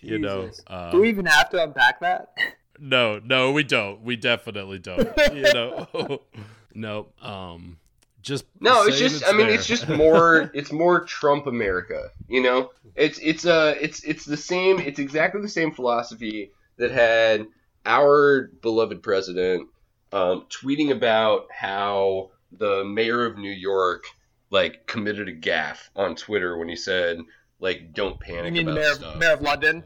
[0.00, 0.46] you know.
[0.46, 0.64] Jesus.
[0.66, 2.32] Uh, Do we even have to unpack that?
[2.78, 4.02] no, no, we don't.
[4.02, 5.08] We definitely don't.
[5.34, 6.20] You know.
[6.74, 7.06] no.
[7.20, 7.78] Um.
[8.22, 9.56] Just no it's saying just i mean there.
[9.56, 14.36] it's just more it's more trump america you know it's it's uh it's it's the
[14.36, 17.48] same it's exactly the same philosophy that had
[17.84, 19.68] our beloved president
[20.12, 24.04] um, tweeting about how the mayor of new york
[24.50, 27.18] like committed a gaffe on twitter when he said
[27.58, 29.84] like don't You panic mean the about mayor, stuff mayor of London?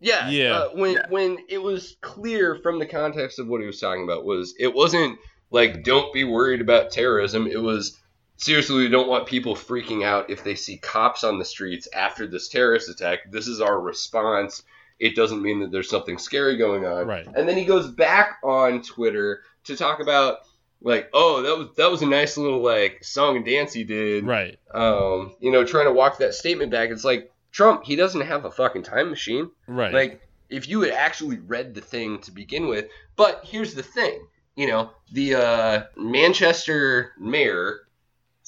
[0.00, 0.58] Yeah, Yeah.
[0.58, 1.06] Uh, when Yeah.
[1.08, 4.72] when it was clear from the context of what he was talking about was it
[4.74, 5.18] wasn't
[5.50, 7.46] like don't be worried about terrorism.
[7.46, 7.98] It was
[8.36, 12.26] seriously we don't want people freaking out if they see cops on the streets after
[12.26, 13.30] this terrorist attack.
[13.30, 14.62] This is our response.
[15.00, 17.06] It doesn't mean that there's something scary going on.
[17.06, 17.26] Right.
[17.26, 20.38] And then he goes back on Twitter to talk about
[20.80, 24.24] like, oh, that was that was a nice little like song and dance he did
[24.24, 24.58] right.
[24.72, 26.90] um, you know, trying to walk that statement back.
[26.90, 29.50] It's like Trump, he doesn't have a fucking time machine.
[29.66, 29.92] Right.
[29.92, 32.86] Like, if you had actually read the thing to begin with,
[33.16, 34.26] but here's the thing,
[34.56, 37.80] you know, the uh, Manchester mayor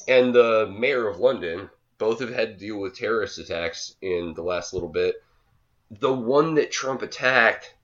[0.08, 4.42] and the mayor of London both have had to deal with terrorist attacks in the
[4.42, 5.16] last little bit.
[5.90, 7.74] The one that Trump attacked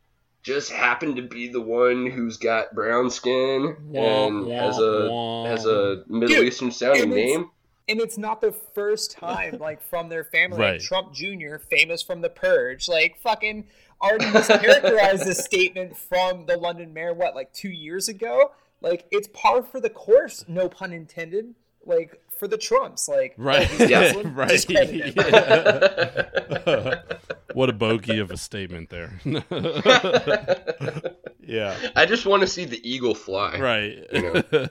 [0.43, 5.45] just happened to be the one who's got brown skin and Wah, has a wah,
[5.47, 7.51] has a Middle Dude, Eastern sounding name.
[7.89, 12.21] And it's not the first time, like from their family, like Trump Jr., famous from
[12.21, 13.67] the Purge, like fucking
[14.03, 18.51] already mischaracterized this statement from the London mayor, what, like two years ago?
[18.81, 21.55] Like it's par for the course, no pun intended.
[21.89, 23.69] Like for the Trumps, like Right.
[23.81, 24.01] oh, Yeah.
[24.13, 24.49] Muslim, right.
[24.49, 25.15] discredit him.
[26.67, 27.03] Yeah.
[27.55, 29.13] what a bogey of a statement there.
[31.41, 31.77] yeah.
[31.95, 33.59] I just want to see the eagle fly.
[33.59, 34.05] Right.
[34.13, 34.69] You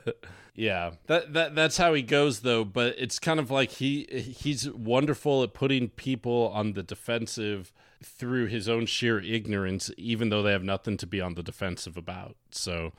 [0.55, 0.91] yeah.
[1.07, 5.43] That that that's how he goes though, but it's kind of like he he's wonderful
[5.43, 10.63] at putting people on the defensive through his own sheer ignorance even though they have
[10.63, 12.35] nothing to be on the defensive about.
[12.51, 12.93] So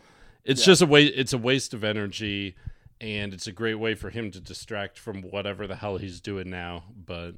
[0.44, 2.56] it's just a way it's a waste of energy
[3.00, 6.50] and it's a great way for him to distract from whatever the hell he's doing
[6.50, 7.32] now, but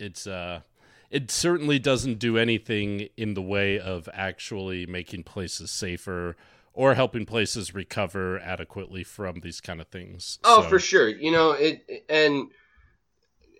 [0.00, 0.62] it's uh
[1.10, 6.36] it certainly doesn't do anything in the way of actually making places safer
[6.78, 10.38] or helping places recover adequately from these kind of things.
[10.44, 11.08] Oh, So- for sure.
[11.08, 12.52] You know it, and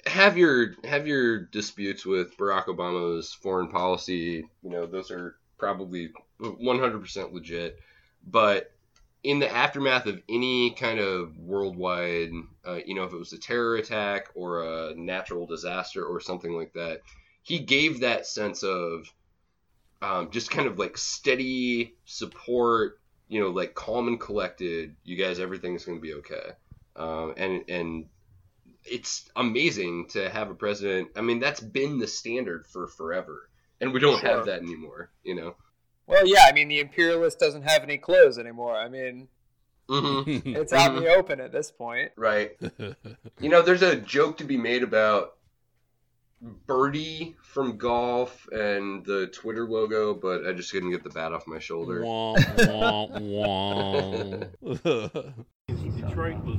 [0.06, 4.48] have your have your disputes with Barack Obama's foreign policy.
[4.62, 7.80] You know those are probably 100% legit,
[8.24, 8.70] but
[9.24, 12.30] in the aftermath of any kind of worldwide,
[12.64, 16.52] uh, you know, if it was a terror attack or a natural disaster or something
[16.52, 17.00] like that,
[17.42, 19.12] he gave that sense of
[20.00, 22.97] um, just kind of like steady support,
[23.28, 24.96] you know, like calm and collected.
[25.04, 26.50] You guys, everything's going to be okay.
[26.96, 28.06] Um, and and
[28.84, 31.10] it's amazing to have a president.
[31.16, 33.48] I mean, that's been the standard for forever.
[33.80, 34.28] and we don't Sure.
[34.30, 35.10] have that anymore.
[35.22, 35.54] You know.
[36.06, 38.74] Well, yeah, I mean, the imperialist doesn't have any clothes anymore.
[38.76, 39.28] I mean,
[39.88, 42.12] hmm it's out in the open at this point.
[42.16, 42.56] Right.
[43.40, 45.36] You know, there's a joke to be made about
[46.40, 51.46] Birdie from golf and the Twitter logo, but I just couldn't get the bat off
[51.46, 52.04] my shoulder.
[52.04, 54.44] Wah, wah, wah.
[55.68, 56.58] Detroit was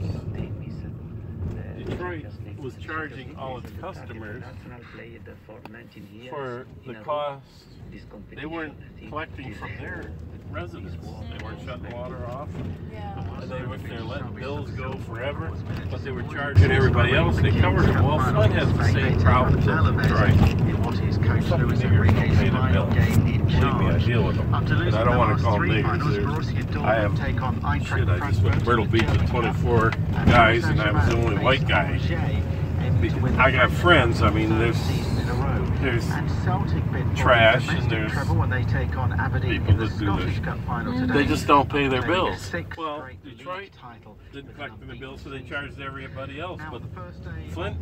[1.78, 2.26] Detroit
[2.58, 4.44] was charging all its customers
[6.30, 7.46] for the cost.
[8.32, 8.78] They weren't
[9.08, 10.12] collecting from their
[10.52, 10.95] residents.
[11.30, 12.50] They weren't shutting water off.
[13.41, 15.52] And they were they're letting bills go forever,
[15.89, 17.39] but they were charging everybody else.
[17.39, 18.06] They covered them.
[18.06, 20.38] Well, Flint has the same problem as Detroit.
[21.45, 22.93] Some niggers don't pay their bills.
[22.93, 24.54] Believe me, I deal with them.
[24.54, 26.84] And I don't want to call them niggers.
[26.84, 27.18] I have
[27.88, 28.10] shit.
[28.10, 29.91] I just went to Myrtle Beach with 24
[30.26, 32.00] guys, and I was the only white guy.
[33.38, 34.22] I got friends.
[34.22, 34.78] I mean, there's
[35.82, 36.06] there's
[37.16, 39.66] trash and there's trouble when they take on Aberdeen.
[39.66, 40.40] people that do this.
[40.40, 41.14] Mm.
[41.14, 42.52] They just don't pay their bills.
[42.78, 43.72] Well, Detroit
[44.34, 46.62] didn't collect the bills, so they charged everybody else.
[46.70, 46.82] But
[47.52, 47.78] Flint,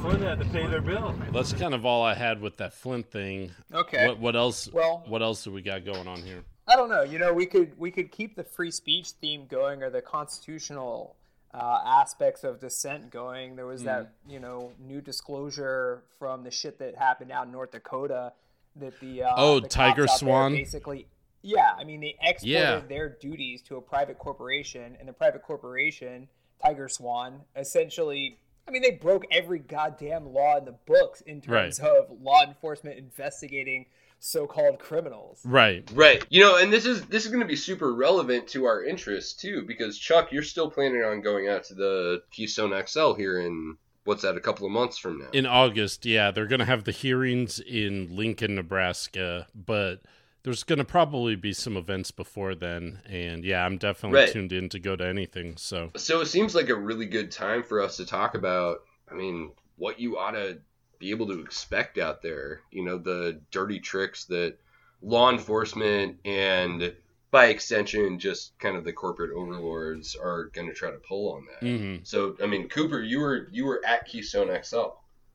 [0.00, 1.14] Flint had to pay their bill.
[1.32, 3.50] That's kind of all I had with that Flint thing.
[3.72, 4.08] Okay.
[4.08, 4.68] What what else?
[4.72, 6.42] Well- what else do we got going on here?
[6.66, 7.02] I don't know.
[7.02, 11.16] You know, we could we could keep the free speech theme going or the constitutional
[11.54, 13.54] uh, aspects of dissent going.
[13.56, 17.70] There was that you know new disclosure from the shit that happened out in North
[17.70, 18.32] Dakota
[18.76, 20.50] that the uh, Oh, the TigerSwan?
[20.52, 21.06] basically.
[21.42, 22.80] Yeah, I mean they exported Yeah.
[22.88, 26.28] their duties to a private corporation, and the private corporation,
[26.64, 28.38] TigerSwan, essentially.
[28.66, 32.96] I mean, they broke every goddamn law in the books in terms of law enforcement
[32.96, 33.84] investigating
[34.24, 35.40] so-called criminals.
[35.44, 35.88] Right.
[35.92, 36.24] Right.
[36.30, 39.34] You know, and this is this is going to be super relevant to our interests
[39.34, 43.76] too, because Chuck, you're still planning on going out to the Keystone XL here in
[44.04, 45.28] what's that, a couple of months from now.
[45.32, 50.00] In August, yeah, they're gonna have the hearings in Lincoln, Nebraska, but
[50.42, 54.32] there's gonna probably be some events before then, and yeah, I'm definitely Right.
[54.32, 55.56] tuned in to go to anything.
[55.56, 58.78] So So it seems like a really good time for us to talk about,
[59.10, 60.58] I mean, what you ought to
[60.98, 62.60] be able to expect out there.
[62.70, 64.56] You know, the dirty tricks that
[65.02, 66.94] law enforcement and
[67.30, 71.46] by extension just kind of the corporate overlords are going to try to pull on
[71.46, 71.66] that.
[71.66, 72.06] mhm.
[72.06, 74.90] So, I mean, Cooper, you were you were at Keystone XL.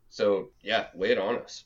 [0.10, 1.66] So, yeah, lay it on us.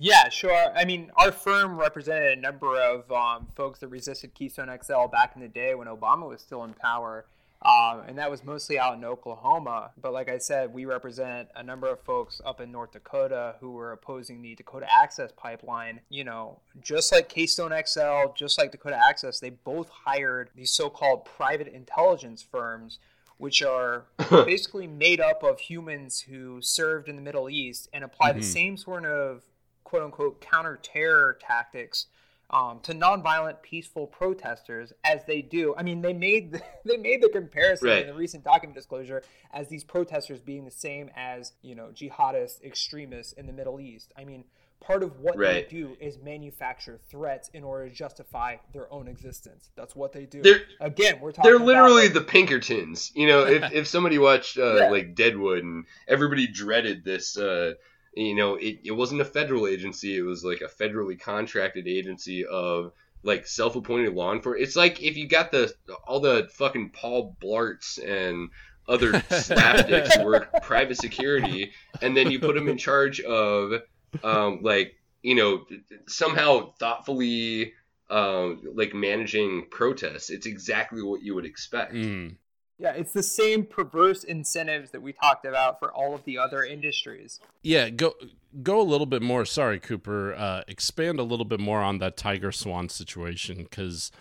[0.00, 0.72] Yeah, sure.
[0.76, 5.32] I mean, our firm represented a number of um, folks that resisted Keystone XL back
[5.34, 7.26] in the day when Obama was still in power.
[7.62, 9.90] Um, and that was mostly out in Oklahoma.
[10.00, 13.72] But like I said, we represent a number of folks up in North Dakota who
[13.72, 16.00] were opposing the Dakota Access Pipeline.
[16.08, 20.88] You know, just like Keystone XL, just like Dakota Access, they both hired these so
[20.88, 23.00] called private intelligence firms,
[23.38, 28.32] which are basically made up of humans who served in the Middle East and apply
[28.32, 29.42] the same sort of
[29.82, 32.06] quote unquote counter terror tactics
[32.50, 35.74] um, to nonviolent, peaceful protesters as they do.
[35.76, 38.02] I mean, they made the, they made the comparison Right.
[38.02, 39.22] in the recent document disclosure
[39.52, 44.12] as these protesters being the same as you know jihadist extremists in the Middle East.
[44.16, 44.44] I mean,
[44.80, 45.68] part of what Right.
[45.68, 49.70] they do is manufacture threats in order to justify their own existence.
[49.76, 50.40] That's what they do.
[50.40, 51.48] They're- Again, we're talking.
[51.50, 53.12] They're about, literally like, the Pinkertons.
[53.14, 54.90] You know, if, if somebody watched uh, Yeah.
[54.90, 57.74] like Deadwood and everybody dreaded this, uh,
[58.18, 60.16] you know, it, it wasn't a federal agency.
[60.16, 62.92] It was like a federally contracted agency of
[63.22, 64.66] like self-appointed law enforcement.
[64.66, 65.72] It's like if you got the
[66.06, 68.50] all the fucking Paul Blarts and
[68.88, 73.82] other slapdicks who work private security, and then you put them in charge of
[74.24, 75.64] um, like you know
[76.06, 77.72] somehow thoughtfully
[78.10, 80.30] um, like managing protests.
[80.30, 81.94] It's exactly what you would expect.
[81.94, 82.36] Mm.
[82.78, 86.62] Yeah, it's the same perverse incentives that we talked about for all of the other
[86.62, 87.40] industries.
[87.62, 88.14] Yeah, go
[88.62, 89.44] go a little bit more.
[89.44, 90.34] Sorry, Cooper.
[90.34, 94.12] Uh, expand a little bit more on that TigerSwan situation because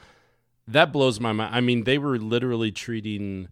[0.68, 1.56] that blows my mind.
[1.56, 3.50] I mean, they were literally treating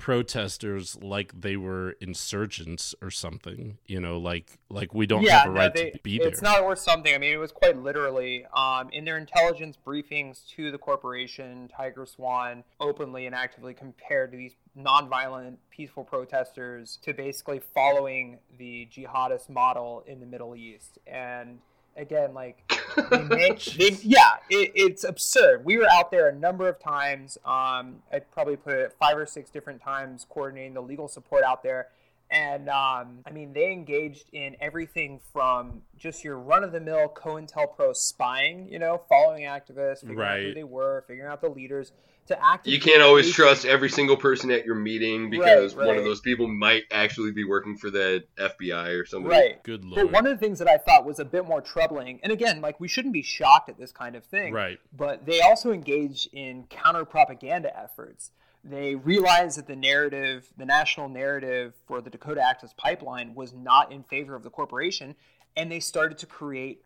[0.00, 3.78] protesters like they were insurgents or something.
[3.86, 6.28] You know, like like we don't have a no, right they- to be there.
[6.28, 7.14] It's not worth something.
[7.14, 11.70] I mean, it was quite literally um, in their intelligence briefings to the corporation.
[11.78, 19.50] TigerSwan openly and actively compared to these nonviolent, peaceful protesters to basically following the jihadist
[19.50, 20.98] model in the Middle East.
[21.06, 21.58] And
[21.96, 22.70] again, like,
[23.10, 25.64] they make, they, yeah, it, it's absurd.
[25.64, 27.38] We were out there a number of times.
[27.44, 31.62] Um, I'd probably put it five or six different times coordinating the legal support out
[31.62, 31.88] there.
[32.30, 37.08] And um, I mean, they engaged in everything from just your run of the mill
[37.08, 41.92] COINTELPRO spying, you know, following activists, figuring out who they were, figuring out the leaders,
[42.30, 42.72] to actively.
[42.72, 45.98] You can't always engage- trust every single person at your meeting because one right.
[45.98, 49.34] of those people might actually be working for the FBI or somebody.
[49.34, 49.62] Right.
[49.62, 50.06] Good lord.
[50.06, 52.60] But one of the things that I thought was a bit more troubling, and again,
[52.60, 54.52] like we shouldn't be shocked at this kind of thing.
[54.52, 54.78] Right.
[54.96, 58.30] But they also engage in counter propaganda efforts.
[58.62, 63.90] They realized that the narrative, the national narrative for the Dakota Access Pipeline was not
[63.90, 65.14] in favor of the corporation,
[65.56, 66.84] and they started to create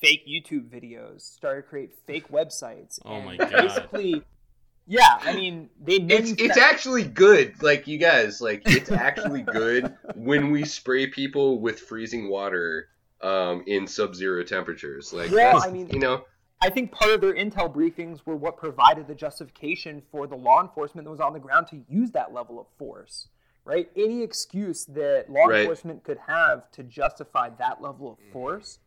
[0.00, 2.98] fake YouTube videos, started to create fake websites.
[3.04, 3.50] Oh and my God.
[3.50, 4.22] Basically,
[4.88, 7.62] yeah, I mean, they It's it's manufa- actually good.
[7.62, 12.88] Like you guys, like it's actually good when we spray people with freezing water
[13.20, 15.12] um, in sub-zero temperatures.
[15.12, 16.24] Like Well, that's, I mean- you know,
[16.60, 20.60] I think part of their intel briefings were what provided the justification for the law
[20.62, 23.28] enforcement that was on the ground to use that level of force.
[23.64, 23.90] Right?
[23.96, 25.60] Any excuse that law Right.
[25.60, 28.78] enforcement could have to justify that level of force,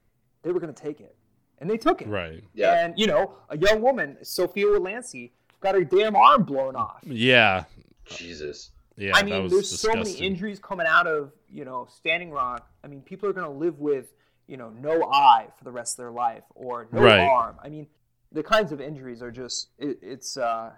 [0.41, 1.15] they were going to take it,
[1.59, 2.07] and they took it.
[2.07, 2.43] Right.
[2.55, 2.83] Yeah.
[2.83, 5.31] And you know, a young woman, Sophia Wilansky,
[5.61, 6.99] got her damn arm blown off.
[7.03, 7.63] Yeah.
[8.05, 8.71] Jesus.
[8.97, 9.11] Yeah.
[9.15, 12.67] I that mean, was there's so many injuries coming out of you know Standing Rock.
[12.83, 14.13] I mean, people are going to live with
[14.47, 17.19] you know no eye for the rest of their life or no Right.
[17.19, 17.55] arm.
[17.63, 17.87] I mean,
[18.31, 20.71] the kinds of injuries are just it, it's uh,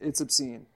[0.00, 0.66] it's obscene.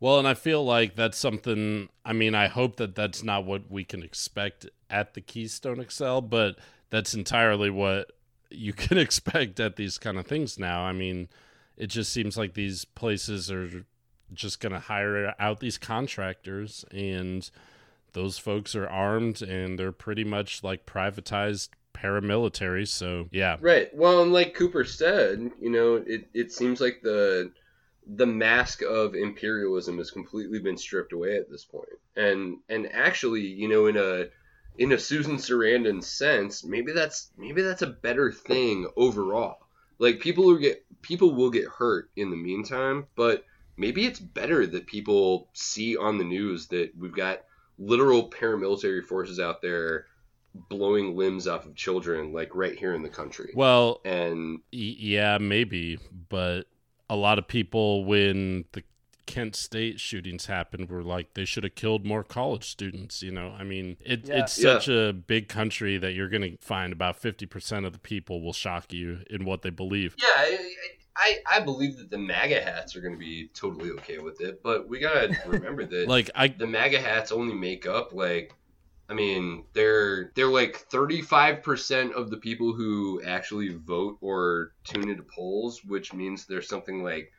[0.00, 1.88] Well, and I feel like that's something.
[2.04, 6.20] I mean, I hope that that's not what we can expect at the Keystone XL,
[6.20, 6.56] but
[6.90, 8.10] that's entirely what
[8.50, 10.82] you can expect at these kind of things now.
[10.82, 11.28] I mean,
[11.76, 13.84] it just seems like these places are
[14.32, 17.50] just going to hire out these contractors, and
[18.12, 22.86] those folks are armed and they're pretty much like privatized paramilitary.
[22.86, 23.56] So, yeah.
[23.60, 23.94] Right.
[23.94, 27.52] Well, and like Cooper said, you know, it, it seems like the
[28.04, 31.88] the mask of imperialism has completely been stripped away at this point.
[32.16, 34.26] And and actually, you know, in a
[34.78, 39.58] in a Susan Sarandon sense, maybe that's maybe that's a better thing overall.
[40.02, 43.44] Like people will get people will get hurt in the meantime, but
[43.76, 47.44] maybe it's better that people see on the news that we've got
[47.78, 50.06] literal paramilitary forces out there
[50.68, 53.52] blowing limbs off of children like right here in the country.
[53.54, 56.62] Well, and yeah, maybe, but
[57.08, 58.82] a lot of people when the
[59.32, 63.22] Kent State shootings happened were like they should have killed more college students.
[63.22, 64.40] You know, I mean, it, Yeah.
[64.40, 64.74] it's Yeah.
[64.74, 68.42] such a big country that you're going to find about fifty percent of the people
[68.42, 70.14] will shock you in what they believe.
[70.18, 70.58] yeah, I,
[71.16, 74.62] I I believe that the MAGA hats are going to be totally okay with it,
[74.62, 78.54] but we gotta remember that Like I, the MAGA hats only make up like
[79.08, 84.72] I mean, they're they're like thirty five percent of the people who actually vote or
[84.84, 87.32] tune into polls, which means there's something like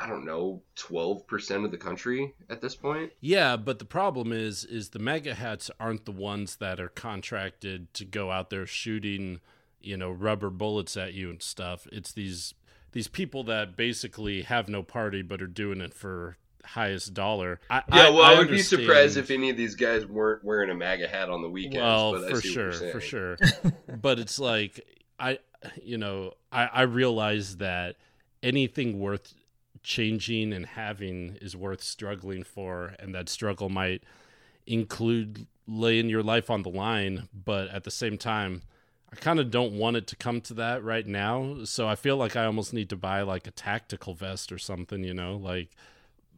[0.00, 3.12] I don't know, twelve percent of the country at this point.
[3.20, 7.92] Yeah, but the problem is is the MAGA hats aren't the ones that are contracted
[7.94, 9.40] to go out there shooting,
[9.80, 11.88] you know, rubber bullets at you and stuff.
[11.90, 12.54] It's these
[12.92, 17.60] these people that basically have no party but are doing it for highest dollar.
[17.68, 20.74] I, Yeah, well, I, would be surprised if any of these guys weren't wearing a
[20.74, 21.78] MAGA hat on the weekends.
[21.78, 23.36] Well, but for sure, for sure.
[24.00, 24.86] but it's like
[25.18, 25.40] I,
[25.82, 27.96] you know, I I realize that
[28.42, 29.34] anything worth
[29.88, 34.04] changing and having is worth struggling for, and that struggle might
[34.66, 37.28] include laying your life on the line.
[37.32, 38.62] But at the same time,
[39.10, 41.64] I kind of don't want it to come to that right now.
[41.64, 45.02] So I feel like I almost need to buy like a tactical vest or something,
[45.02, 45.70] you know, like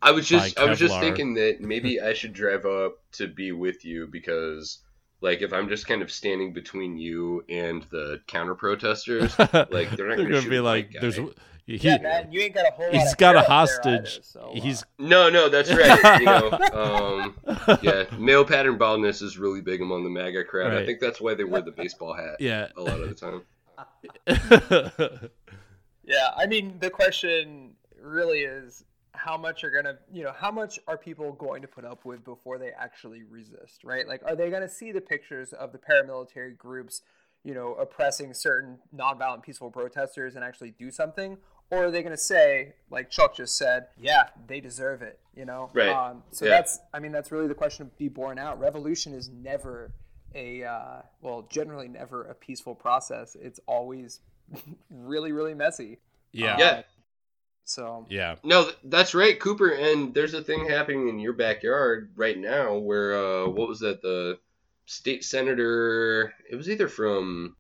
[0.01, 3.51] I was just I was just thinking that maybe I should drive up to be
[3.51, 4.79] with you because
[5.21, 10.09] like if I'm just kind of standing between you and the counter protesters, like they're
[10.09, 11.29] not They're gonna, shoot be like, there's he,
[11.67, 12.95] Yeah, man, you ain't got a whole lot.
[12.95, 14.15] he's of got a hair up there hostage.
[14.15, 16.21] either, so, uh, he's No, no, that's right.
[16.21, 17.37] you know, um,
[17.83, 20.73] yeah, male pattern baldness is really big among the MAGA crowd.
[20.73, 22.69] I think that's why they wear the baseball hat yeah.
[22.77, 23.43] a lot of the time.
[26.11, 30.79] Yeah, I mean, the question really is how much are gonna, you know, how much
[30.87, 34.07] are people going to put up with before they actually resist, right?
[34.07, 37.03] Like, are they gonna see the pictures of the paramilitary groups,
[37.43, 41.39] you know, oppressing certain nonviolent peaceful protesters and actually do something?
[41.71, 45.71] Or are they gonna say, like Chuck just said, yeah, they deserve it, you know?
[45.73, 45.89] Right.
[45.91, 46.53] Um, so Yeah.
[46.53, 48.59] that's, I mean, that's really the question to be borne out.
[48.61, 49.93] Revolution is never
[50.35, 53.37] a, uh, well, generally never a peaceful process.
[53.41, 54.21] It's always
[54.91, 55.99] really, really messy.
[56.33, 56.57] yeah.
[56.59, 56.83] Yeah,
[57.71, 58.35] So Yeah.
[58.43, 59.69] no, that's right, Cooper.
[59.71, 64.03] And there's a thing happening in your backyard right now where uh, what was that?
[64.03, 64.39] The
[64.87, 66.35] state senator.
[66.51, 67.57] It was either from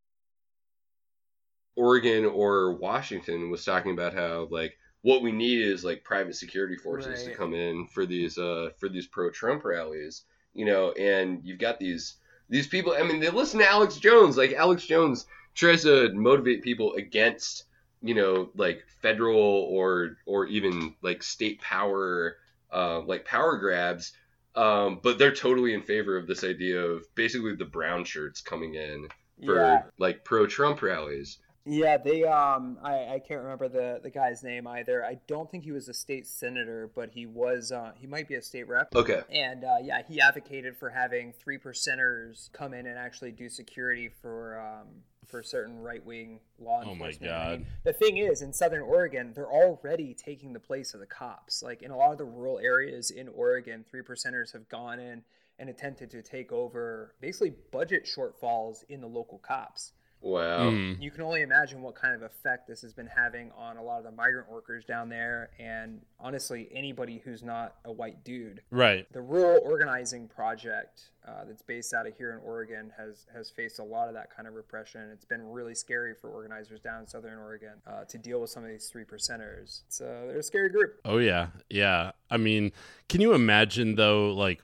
[1.76, 6.76] Oregon or Washington was talking about how like what we need is like private security
[6.76, 11.40] forces to come in for these uh for these pro Trump rallies, you know, and
[11.44, 12.16] you've got these
[12.48, 16.62] these people I mean they listen to Alex Jones, like Alex Jones tries to motivate
[16.62, 17.64] people against
[18.02, 19.38] you know, like federal
[19.70, 22.36] or or even like state power,
[22.72, 24.12] uh, like power grabs.
[24.54, 28.74] Um, but they're totally in favor of this idea of basically the brown shirts coming
[28.74, 29.08] in
[29.44, 29.82] for Yeah.
[29.98, 31.38] like pro Trump rallies.
[31.66, 35.04] Yeah, they um I, I can't remember the, the guy's name either.
[35.04, 38.34] I don't think he was a state senator, but he was uh, he might be
[38.34, 38.94] a state rep.
[38.96, 39.20] Okay.
[39.30, 44.08] And uh, yeah, he advocated for having three percenters come in and actually do security
[44.08, 44.88] for um,
[45.30, 47.32] for certain right wing law Oh my enforcement.
[47.32, 51.06] I mean, the thing is, in Southern Oregon, they're already taking the place of the
[51.06, 51.62] cops.
[51.62, 55.22] Like in a lot of the rural areas in Oregon, three percenters have gone in
[55.58, 59.92] and attempted to take over basically budget shortfalls in the local cops.
[60.22, 60.70] Wow.
[60.70, 61.00] Mhm.
[61.00, 63.98] You can only imagine what kind of effect this has been having on a lot
[63.98, 68.60] of the migrant workers down there, and honestly, anybody who's not a white dude.
[68.70, 69.10] Right.
[69.12, 73.78] The Rural Organizing Project, uh, that's based out of here in Oregon, has has faced
[73.78, 75.08] a lot of that kind of repression.
[75.10, 78.62] It's been really scary for organizers down in Southern Oregon uh, to deal with some
[78.62, 79.82] of these three percenters.
[79.88, 81.00] So they're a scary group.
[81.06, 82.12] Oh yeah, yeah.
[82.30, 82.72] I mean,
[83.08, 84.60] can you imagine though, like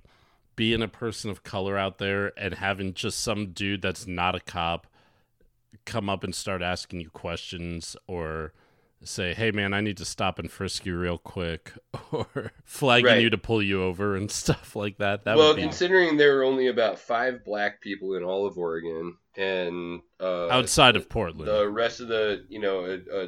[0.54, 4.40] being a person of color out there and having just some dude that's not a
[4.40, 4.86] cop
[5.84, 8.52] come up and start asking you questions or
[9.02, 11.72] say, "Hey man, I need to stop and frisk you real quick,"
[12.12, 13.22] or flagging Right.
[13.22, 15.24] you to pull you over and stuff like that.
[15.24, 18.58] That well, would be considering there are only about five black people in all of
[18.58, 21.48] Oregon, and uh, outside of Portland.
[21.48, 23.26] the rest of the, you know, uh, uh,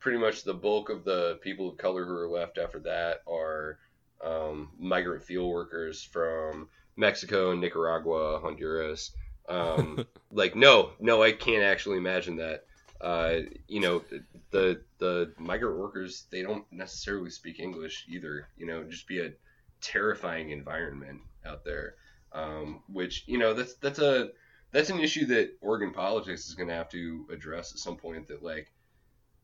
[0.00, 3.78] pretty much the bulk of the people of color who are left after that are
[4.24, 9.12] um, migrant field workers from Mexico, Nicaragua, Honduras.
[9.48, 12.64] Um, like, no, no, I can't actually imagine that.
[13.00, 14.02] Uh, you know,
[14.50, 18.48] the the migrant workers they don't necessarily speak English either.
[18.56, 19.32] You know, just be a
[19.80, 21.96] terrifying environment out there.
[22.32, 24.30] Um, which you know that's that's a
[24.72, 28.28] that's an issue that Oregon politics is going to have to address at some point.
[28.28, 28.72] That like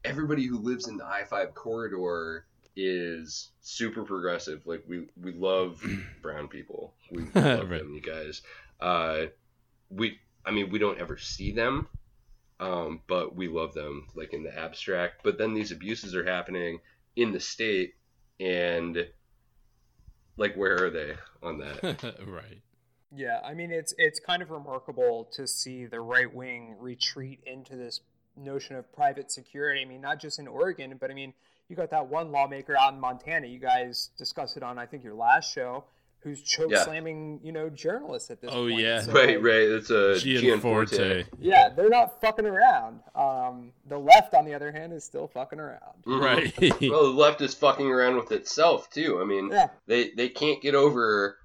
[0.04, 2.46] everybody who lives in the I five corridor
[2.76, 4.66] is super progressive.
[4.66, 5.84] Like we we love
[6.22, 6.94] brown people.
[7.10, 7.80] We love Right.
[7.80, 8.42] them, you guys.
[8.80, 9.26] Uh,
[9.90, 11.88] we I mean we don't ever see them,
[12.58, 15.22] um, but we love them like in the abstract.
[15.22, 16.80] But then these abuses are happening
[17.16, 17.94] in the state,
[18.38, 19.06] and
[20.36, 22.14] like where are they on that?
[22.26, 22.60] right.
[23.14, 27.76] Yeah, I mean it's it's kind of remarkable to see the right wing retreat into
[27.76, 28.00] this
[28.36, 29.82] notion of private security.
[29.82, 31.34] I mean, not just in Oregon, but I mean,
[31.68, 33.46] you got that one lawmaker out in Montana.
[33.46, 35.84] You guys discussed it on I think your last show,
[36.22, 36.84] who's choke Yeah.
[36.84, 38.80] slamming you know journalists at this Oh, point.
[38.80, 39.00] yeah.
[39.00, 39.66] So, right, right.
[39.68, 41.24] That's a Gianforte.
[41.38, 43.00] Yeah, they're not fucking around.
[43.14, 46.04] Um, the left, on the other hand, is still fucking around.
[46.06, 46.20] Mhm.
[46.20, 46.80] Right.
[46.90, 49.20] Well, the left is fucking around with itself too.
[49.20, 49.68] I mean, Yeah.
[49.86, 51.36] they they can't get over.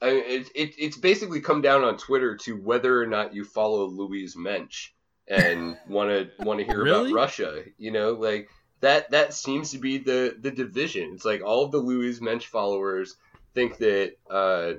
[0.00, 3.44] I mean, it, it it's basically come down on Twitter to whether or not you
[3.44, 4.90] follow Louise Mensch
[5.28, 7.10] and want to want to hear Really?
[7.10, 7.62] about Russia.
[7.78, 8.48] You know, like
[8.80, 11.12] that that seems to be the the division.
[11.14, 13.16] It's like all of the Louise Mensch followers
[13.54, 14.74] think that uh,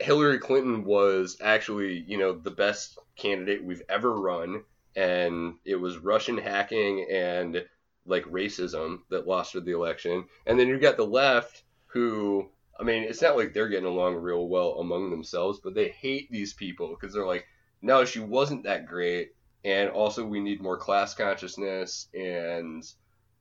[0.00, 4.62] Hillary Clinton was actually you know the best candidate we've ever run,
[4.96, 7.64] and it was Russian hacking and
[8.08, 10.24] like racism that lost her the election.
[10.46, 12.48] And then you've got the left who,
[12.80, 16.30] I mean, it's not like they're getting along real well among themselves, but they hate
[16.30, 17.46] these people because they're like,
[17.82, 19.32] no, she wasn't that great.
[19.64, 22.08] And also, we need more class consciousness.
[22.14, 22.84] And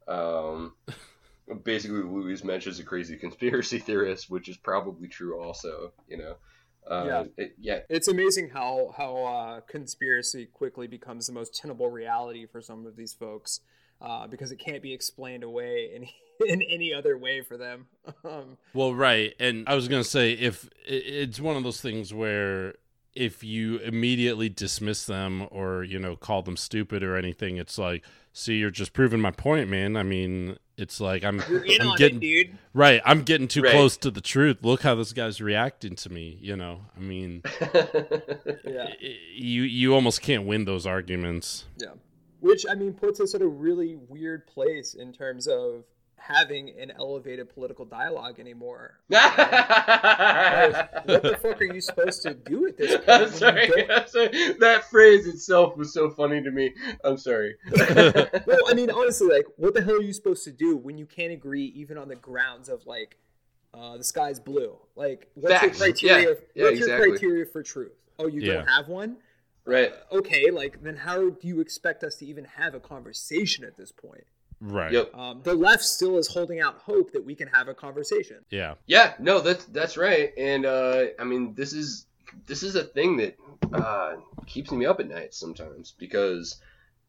[0.07, 0.73] um,
[1.63, 6.35] basically, Louise Mensch's a crazy conspiracy theorist, which is probably true also, you know.
[6.89, 7.23] Uh, Yeah.
[7.37, 7.79] It, yeah.
[7.89, 12.95] It's amazing how how uh, conspiracy quickly becomes the most tenable reality for some of
[12.95, 13.61] these folks,
[14.01, 16.07] uh, because it can't be explained away in
[16.47, 17.87] in any other way for them.
[18.23, 22.75] Um, Well, right, and I was gonna say if it's one of those things where
[23.15, 28.05] if you immediately dismiss them or you know call them stupid or anything, it's like,
[28.33, 29.97] see, you're just proving my point, man.
[29.97, 32.57] I mean, it's like I'm, in I'm on getting it, dude.
[32.73, 33.01] right.
[33.05, 33.71] I'm getting too Right.
[33.71, 34.57] close to the truth.
[34.61, 36.37] Look how this guy's reacting to me.
[36.41, 37.41] You know, I mean,
[38.63, 38.87] Yeah,
[39.35, 41.65] you you almost can't win those arguments.
[41.77, 41.93] yeah.
[42.39, 45.83] Which I mean puts us at a really weird place in terms of
[46.17, 48.99] having an elevated political dialogue anymore.
[49.09, 53.09] Like, what the fuck are you supposed to do at this point?
[53.09, 53.89] I'm sorry.
[53.91, 54.53] I'm sorry.
[54.59, 56.73] That phrase itself was so funny to me.
[57.03, 57.55] I'm sorry.
[57.71, 61.05] well, I mean, honestly, like, what the hell are you supposed to do when you
[61.05, 63.17] can't agree even on the grounds of like,
[63.73, 64.77] uh, the sky's blue?
[64.95, 65.79] Like, what's Facts.
[65.79, 66.29] your criteria?
[66.29, 66.35] Yeah.
[66.55, 67.93] Yeah, what's your criteria for truth?
[68.19, 68.53] Oh, you Yeah.
[68.55, 69.17] don't have one.
[69.65, 69.93] right.
[70.11, 73.91] Okay, like, then how do you expect us to even have a conversation at this
[73.91, 74.25] point?
[74.59, 74.91] Right.
[74.91, 75.15] Yep.
[75.15, 78.37] Um, the left still is holding out hope that we can have a conversation.
[78.49, 78.75] Yeah.
[78.85, 79.13] Yeah.
[79.19, 80.31] No, that's that's right.
[80.37, 82.05] And uh, I mean, this is
[82.45, 83.37] this is a thing that
[83.73, 86.59] uh, keeps me up at night sometimes because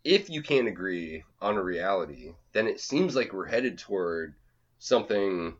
[0.05, 4.35] if you can't agree on a reality, then it seems like we're headed toward
[4.79, 5.55] something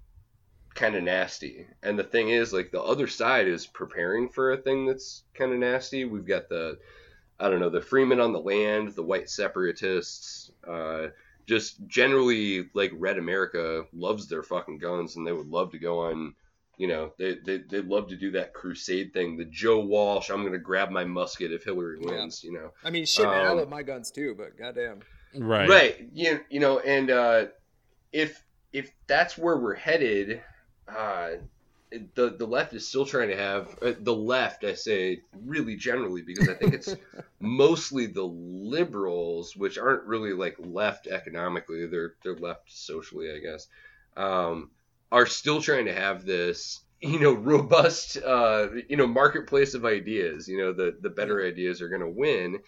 [0.75, 1.67] kind of nasty.
[1.83, 5.53] And the thing is, like, the other side is preparing for a thing that's kind
[5.53, 6.05] of nasty.
[6.05, 6.79] We've got the,
[7.39, 11.09] I don't know, the Freemen on the land, the white separatists, uh,
[11.49, 16.01] just generally, like, Red America loves their fucking guns and they would love to go
[16.01, 16.35] on.
[16.77, 19.37] You know, they, they, they'd love to do that crusade thing.
[19.37, 22.71] The Joe Walsh, I'm going to grab my musket if Hillary wins, you know.
[22.85, 25.01] I mean, shit, man, I Um, love my guns too, but goddamn.
[25.35, 25.69] Right.
[25.69, 26.09] Right.
[26.13, 27.47] You, you know, and uh,
[28.13, 30.41] if if that's where we're headed,
[30.87, 31.31] uh,
[32.15, 34.65] the the left is still trying to have uh, the left.
[34.65, 36.95] I say really generally because I think it's
[37.41, 41.87] mostly the liberals, which aren't really like left economically.
[41.87, 43.69] They're they're left socially, I guess.
[44.17, 44.71] Um,
[45.11, 50.49] are still trying to have this you know robust uh, you know marketplace of ideas.
[50.49, 52.59] You know the the better ideas are going to win,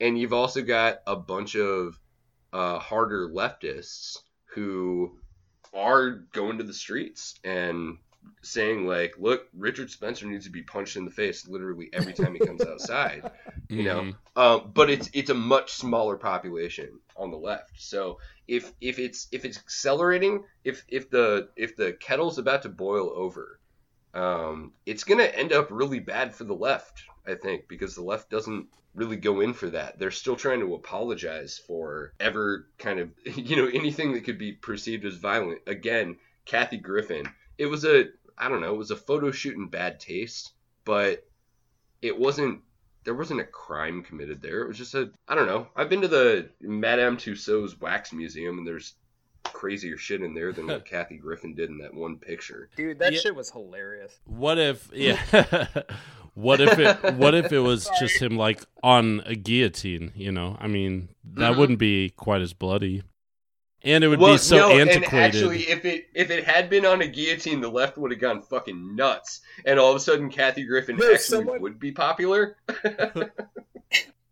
[0.00, 1.98] and you've also got a bunch of
[2.52, 4.18] uh, harder leftists
[4.54, 5.18] who
[5.74, 7.98] are going to the streets and
[8.42, 12.34] saying like, "Look, Richard Spencer needs to be punched in the face literally every time
[12.34, 13.30] he comes outside."
[13.68, 14.16] You know, Mhm.
[14.36, 17.72] um, but it's it's a much smaller population on the left.
[17.82, 22.68] So if if it's if it's accelerating, if if the if the kettle's about to
[22.68, 23.58] boil over,
[24.14, 27.02] um, it's gonna end up really bad for the left.
[27.26, 29.98] I think because the left doesn't really go in for that.
[29.98, 34.52] They're still trying to apologize for ever kind of you know anything that could be
[34.52, 35.60] perceived as violent.
[35.66, 37.26] Again, Kathy Griffin.
[37.58, 38.04] It was a
[38.38, 38.74] I don't know.
[38.74, 40.52] It was a photo shoot in bad taste,
[40.84, 41.26] but
[42.02, 42.60] it wasn't
[43.04, 44.62] there wasn't a crime committed there.
[44.62, 45.68] It was just a I don't know.
[45.76, 48.94] I've been to the Madame Tussauds wax museum and there's
[49.44, 52.68] crazier shit in there than what Kathy Griffin did in that one picture.
[52.76, 53.20] Dude, that Yeah.
[53.20, 54.18] shit was hilarious.
[54.24, 55.18] What if yeah
[56.34, 60.56] what if it what if it was just him like on a guillotine, you know?
[60.60, 61.56] I mean, that Mhm.
[61.58, 63.02] wouldn't be quite as bloody.
[63.84, 65.12] And it would well, be so no, antiquated.
[65.12, 68.20] and actually, if it if it had been on a guillotine, the left would have
[68.20, 71.92] gone fucking nuts, and all of a sudden, Kathy Griffin No, actually someone- would be
[71.92, 72.56] popular.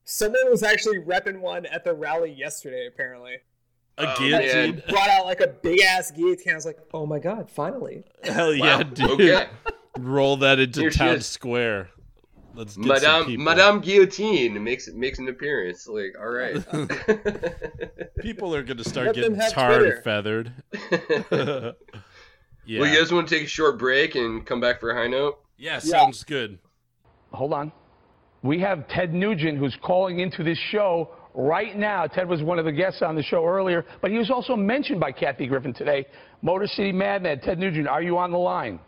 [0.07, 3.37] Someone was actually repping one at the rally yesterday, apparently.
[3.97, 4.75] a Oh, guillotine.
[4.77, 4.83] man.
[4.89, 6.53] Brought out like a big ass guillotine.
[6.53, 8.05] I was like, oh my god, finally.
[8.23, 9.11] Hell yeah, Wow, dude.
[9.21, 9.47] Okay,
[9.99, 11.89] Roll that into Here town square.
[12.55, 13.45] Let's get Madame people.
[13.45, 15.87] Madame Guillotine makes makes an appearance.
[15.89, 16.65] Like, all right.
[18.21, 19.95] People are gonna start Let getting have tarred Twitter.
[19.97, 20.53] and feathered.
[22.67, 22.81] yeah.
[22.81, 25.09] Well, you guys want to take a short break and come back for a high
[25.09, 25.39] note?
[25.59, 26.59] yeah, sounds good.
[27.33, 27.73] hold on.
[28.43, 32.07] We have Ted Nugent who's calling into this show right now.
[32.07, 35.01] Ted was one of the guests on the show earlier, but he was also mentioned
[35.01, 36.05] by Kathy Griffin today.
[36.43, 38.79] Motor City Madman, Ted Nugent, are you on the line?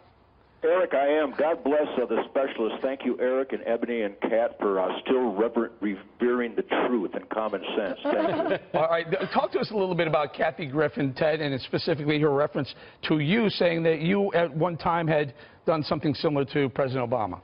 [0.66, 1.32] Eric, I am.
[1.38, 2.78] God bless uh, the specialists.
[2.82, 7.28] Thank you, Eric and Ebony and Kat, for uh, still rever- revering the truth and
[7.30, 7.98] common sense.
[8.74, 12.30] All right, talk to us a little bit about Kathy Griffin, Ted, and specifically her
[12.30, 12.74] reference
[13.08, 15.34] to you saying that you at one time had
[15.66, 17.40] done something similar to President Obama.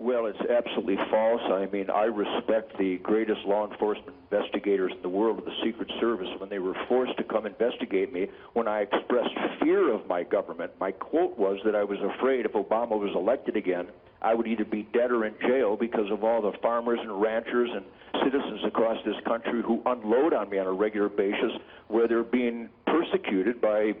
[0.00, 1.42] Well, it's absolutely false.
[1.50, 6.28] I mean, I respect the greatest law enforcement investigators in the world the Secret Service.
[6.38, 10.70] When they were forced to come investigate me, when I expressed fear of my government,
[10.78, 13.88] my quote was that I was afraid if Obama was elected again,
[14.20, 17.70] I would either be dead or in jail because of all the farmers and ranchers
[17.72, 17.84] and
[18.24, 21.52] citizens across this country who unload on me on a regular basis
[21.88, 23.94] where they're being persecuted by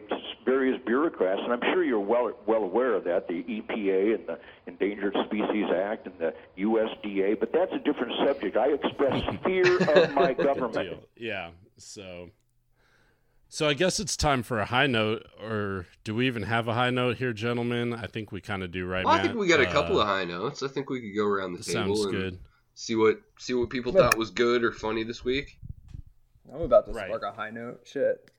[0.44, 1.40] various bureaucrats.
[1.44, 5.66] And I'm sure you're well well aware of that, the EPA and the Endangered Species
[5.74, 7.38] Act and the USDA.
[7.38, 8.56] But that's a different subject.
[8.56, 10.74] I express fear of my government.
[10.74, 10.98] deal.
[11.16, 11.50] Yeah.
[11.76, 12.30] So
[13.48, 16.74] so I guess it's time for a high note, or do we even have a
[16.74, 17.94] high note here, gentlemen?
[17.94, 19.04] I think we kind of do, right?
[19.04, 20.62] Well, I think we got a couple Uh, of high notes.
[20.62, 22.38] I think we could go around the table Sounds and good.
[22.74, 25.58] see what see what people Well- thought was good or funny this week.
[26.52, 27.06] I'm about to Right.
[27.06, 27.80] spark a high note.
[27.84, 28.30] Shit.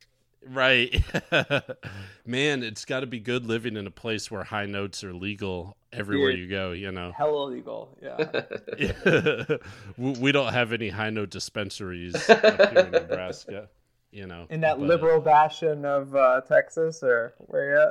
[0.47, 1.03] Right.
[2.26, 5.76] Man, it's got to be good living in a place where high notes are legal
[5.91, 6.39] everywhere Dude.
[6.39, 7.12] you go, you know.
[7.12, 7.97] Hell illegal.
[8.01, 8.45] Yeah.
[9.97, 12.41] we we don't have any high note dispensaries up
[12.72, 13.70] here in Nebraska,
[14.12, 14.45] you know.
[14.49, 17.88] In that but- liberal bastion of uh, Texas, or where you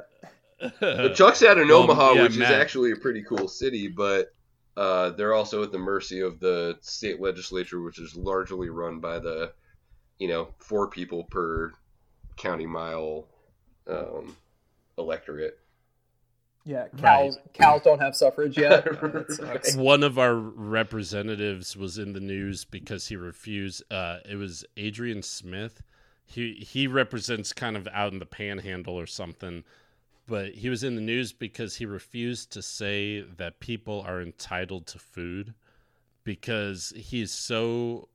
[0.61, 1.15] at?
[1.15, 2.51] Chuck's out in Well, Omaha, yeah, which Matt.
[2.51, 4.33] is actually a pretty cool city, but
[4.77, 9.19] uh, they're also at the mercy of the state legislature, which is largely run by
[9.19, 9.53] the,
[10.19, 11.73] you know, four people per
[12.37, 13.27] county mile
[13.87, 14.37] um,
[14.99, 15.59] electorate.
[16.65, 17.39] Yeah, cows.
[17.55, 18.85] Cows don't have suffrage yet.
[19.03, 19.75] That.
[19.77, 23.83] One of our representatives was in the news because he refused.
[23.91, 25.83] Uh, it was Adrian Smith.
[26.29, 29.65] He he represents kind of out in the panhandle or something,
[30.27, 34.87] but he was in the news because he refused to say that people are entitled
[34.89, 35.55] to food
[36.25, 38.09] because he's so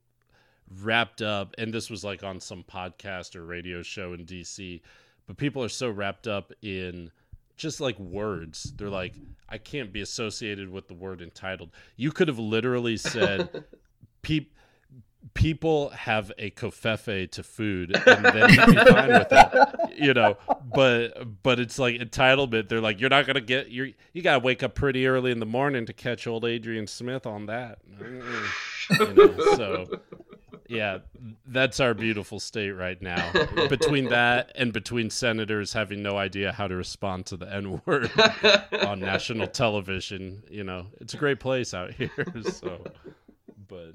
[0.80, 4.80] wrapped up, and this was like on some podcast or radio show in DC,
[5.26, 7.10] but people are so wrapped up in
[7.56, 8.72] just like words.
[8.76, 9.14] They're like,
[9.48, 11.70] I can't be associated with the word entitled.
[11.96, 13.64] You could have literally said,
[14.22, 14.52] "Peep."
[15.32, 20.36] People have a covfefe to food, and then you'd be fine with it, you know.
[20.72, 22.68] But but it's like entitlement.
[22.68, 23.94] They're like, you're not gonna get you.
[24.12, 27.46] You gotta wake up pretty early in the morning to catch old Adrian Smith on
[27.46, 27.78] that.
[27.98, 29.86] You know, so
[30.68, 30.98] yeah,
[31.46, 33.30] that's our beautiful state right now.
[33.68, 38.10] Between that and between senators having no idea how to respond to the N word
[38.84, 42.10] on national television, you know, it's a great place out here.
[42.44, 42.78] So,
[43.68, 43.94] but.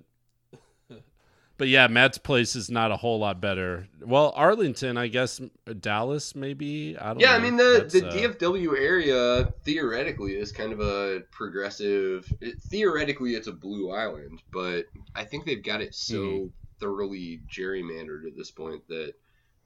[1.59, 3.89] But yeah, Matt's place is not a whole lot better.
[4.01, 5.41] Well, Arlington, I guess,
[5.81, 6.97] Dallas, maybe.
[6.97, 7.19] I don't.
[7.19, 7.35] Yeah, know.
[7.35, 12.31] I mean the That's, the DFW area theoretically is kind of a progressive.
[12.39, 16.51] It, theoretically, it's a blue island, but I think they've got it so Mhm.
[16.79, 19.13] thoroughly gerrymandered at this point that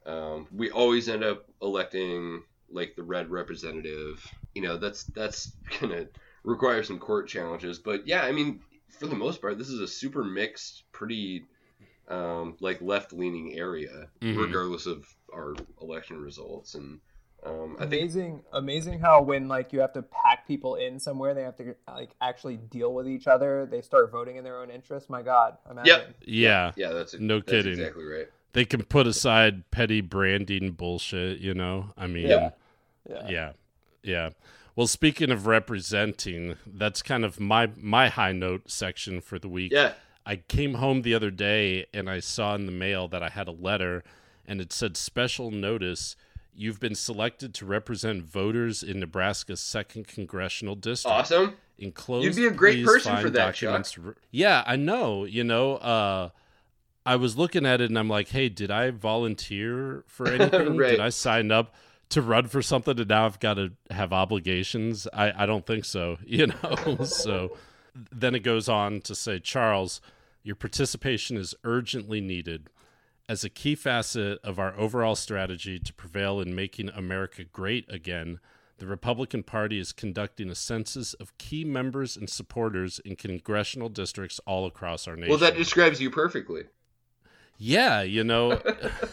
[0.07, 2.41] um, we always end up electing
[2.71, 4.25] like the red representative.
[4.55, 6.07] You know, that's that's gonna
[6.43, 7.77] require some court challenges.
[7.77, 8.61] But yeah, I mean,
[8.99, 11.45] for the most part, this is a super mixed, pretty
[12.13, 14.37] um, like left leaning area, Mhm.
[14.37, 16.75] regardless of our election results.
[16.75, 16.99] And
[17.45, 21.33] um, I think amazing amazing how when like you have to pack people in somewhere
[21.33, 24.69] they have to like actually deal with each other they start voting in their own
[24.69, 26.15] interest my god imagine Yep.
[26.25, 26.71] Yeah.
[26.77, 27.73] Yeah, that's no that's kidding.
[27.73, 28.27] exactly right.
[28.53, 31.89] They can put aside petty branding bullshit, you know?
[31.97, 32.51] I mean, Yeah.
[33.09, 33.29] yeah.
[33.29, 33.51] Yeah.
[34.03, 34.29] Yeah.
[34.77, 39.71] Well, speaking of representing, that's kind of my my high note section for the week.
[39.73, 39.93] Yeah.
[40.25, 43.47] I came home the other day and I saw in the mail that I had
[43.47, 44.03] a letter
[44.45, 46.15] and it said special notice
[46.55, 51.13] you've been selected to represent voters in Nebraska's second congressional district.
[51.13, 51.55] Awesome.
[51.79, 53.97] Enclosed, You'd be a great person for that, documents.
[54.31, 55.25] Yeah, I know.
[55.25, 56.29] You know, uh,
[57.05, 60.77] I was looking at it and I'm like, hey, did I volunteer for anything?
[60.77, 60.91] Right.
[60.91, 61.73] Did I sign up
[62.09, 65.07] to run for something and now I've got to have obligations?
[65.11, 67.03] I, I don't think so, you know?
[67.03, 67.57] so
[67.95, 70.01] then it goes on to say, Charles,
[70.43, 72.69] your participation is urgently needed.
[73.29, 78.39] As a key facet of our overall strategy to prevail in making America great again,
[78.79, 84.41] the Republican Party is conducting a census of key members and supporters in congressional districts
[84.45, 85.29] all across our nation.
[85.29, 86.63] Well, that describes you perfectly.
[87.57, 88.59] Yeah, you know,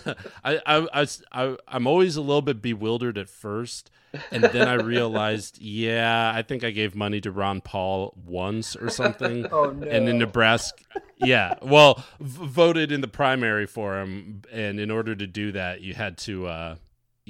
[0.45, 3.91] I, I, I, I'm always a little bit bewildered at first.
[4.32, 8.91] And then I realized, yeah, I think I gave money to Ron Paul once or
[8.91, 9.47] something.
[9.53, 10.18] Oh, And in.
[10.18, 10.82] Nebraska,
[11.16, 14.43] yeah, well, v- voted in the primary for him.
[14.51, 16.74] And in order to do that, you had to, uh,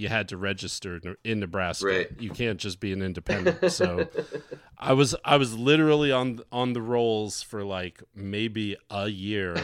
[0.01, 1.87] you had to register in- in Nebraska.
[1.87, 2.09] Right.
[2.19, 3.59] You can't just be an independent.
[3.71, 4.09] So
[4.79, 9.55] I was I was literally on on the rolls for like maybe a year,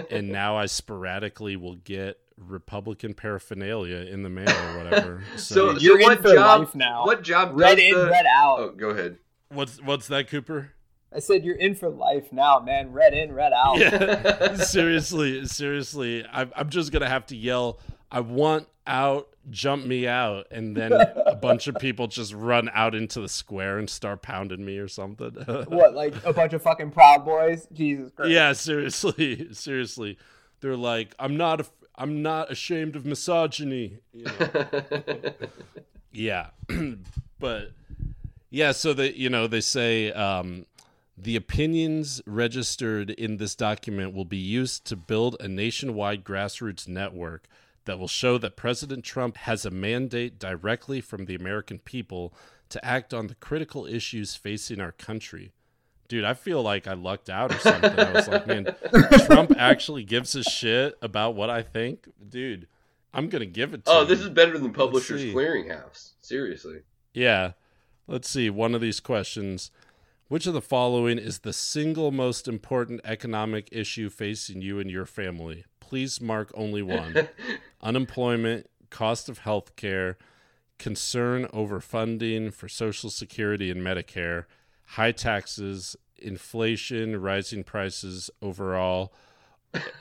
[0.10, 5.22] and now I sporadically will get Republican paraphernalia in the mail or whatever.
[5.36, 6.60] So, So, You're so in what for job?
[6.60, 7.04] life now.
[7.04, 7.50] What job?
[7.54, 8.06] red does in the...
[8.10, 9.18] red out Oh, go ahead.
[9.50, 10.72] what's what's that, Cooper?
[11.14, 16.24] i said you're in for life now man red in red out Yeah, seriously, seriously,
[16.32, 17.78] I'm I'm just gonna have to yell,
[18.12, 22.94] "I want out." Jump me out, and then a bunch of people just run out
[22.94, 25.30] into the square and start pounding me or something.
[25.66, 30.16] what like a bunch of fucking proud boys jesus christ Yeah, seriously, seriously.
[30.60, 33.98] They're like, I'm not, a, I'm not ashamed of misogyny.
[34.12, 35.32] You know?
[36.12, 36.50] yeah,
[37.40, 37.72] but
[38.48, 38.70] yeah.
[38.70, 40.66] So they, you know, they say um,
[41.18, 47.48] the opinions registered in this document will be used to build a nationwide grassroots network
[47.84, 52.32] that will show that President Trump has a mandate directly from the American people
[52.68, 55.52] to act on the critical issues facing our country.
[56.08, 57.98] Dude, I feel like I lucked out or something.
[57.98, 58.74] I was like, man,
[59.26, 62.06] Trump actually gives a shit about what I think.
[62.28, 62.66] Dude,
[63.14, 64.08] I'm gonna give it to Oh, him.
[64.08, 65.22] this is better than Publishers.
[65.24, 66.12] Clearinghouse.
[66.20, 66.80] Seriously.
[67.14, 67.52] Yeah.
[68.06, 68.50] Let's see.
[68.50, 69.70] One of these questions.
[70.32, 75.04] Which of the following is the single most important economic issue facing you and your
[75.04, 75.66] family?
[75.78, 77.28] Please mark only one
[77.82, 80.16] unemployment, cost of health care,
[80.78, 84.46] concern over funding for Social Security and Medicare,
[84.86, 89.12] high taxes, inflation, rising prices overall,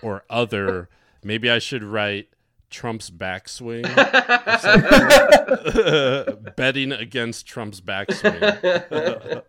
[0.02, 0.88] or other.
[1.26, 2.30] Maybe I should write
[2.72, 3.84] Trump's backswing.
[6.56, 9.44] Betting against Trump's backswing.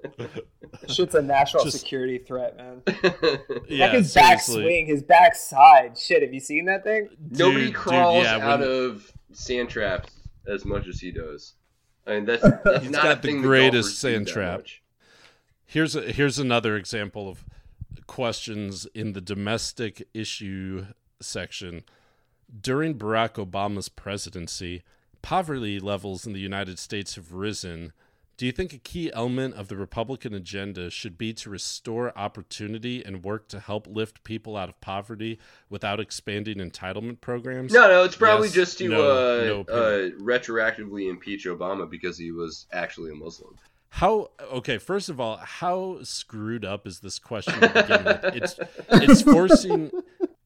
[0.88, 2.82] shit's a national Just- security threat man
[3.68, 4.62] yeah, like his back seriously.
[4.62, 5.96] swing his backside.
[5.96, 9.68] shit have you seen that thing Nobody Dude, dude, crawls yeah, out when- of sand
[9.70, 10.12] traps
[10.46, 11.54] as much as he does.
[12.06, 14.34] I mean, that's, that's He's not got a the thing greatest that golfers do sand
[14.60, 14.66] trap.
[15.66, 17.44] Here's a, here's another example of
[18.08, 20.86] questions in the domestic issue
[21.20, 21.84] section.
[22.58, 24.82] During Barack Obama's presidency,
[25.22, 27.92] poverty levels in the United States have risen.
[28.36, 33.04] Do you think a key element of the Republican agenda should be to restore opportunity
[33.04, 35.38] and work to help lift people out of poverty
[35.70, 37.72] without expanding entitlement programs?
[37.72, 42.18] No, no, it's probably Yes, just to no, uh, no uh, retroactively impeach Obama because
[42.18, 43.56] he was actually a Muslim.
[43.90, 44.78] How okay?
[44.78, 48.24] First of all, how screwed up is this question to begin with?
[48.34, 49.90] It's it's forcing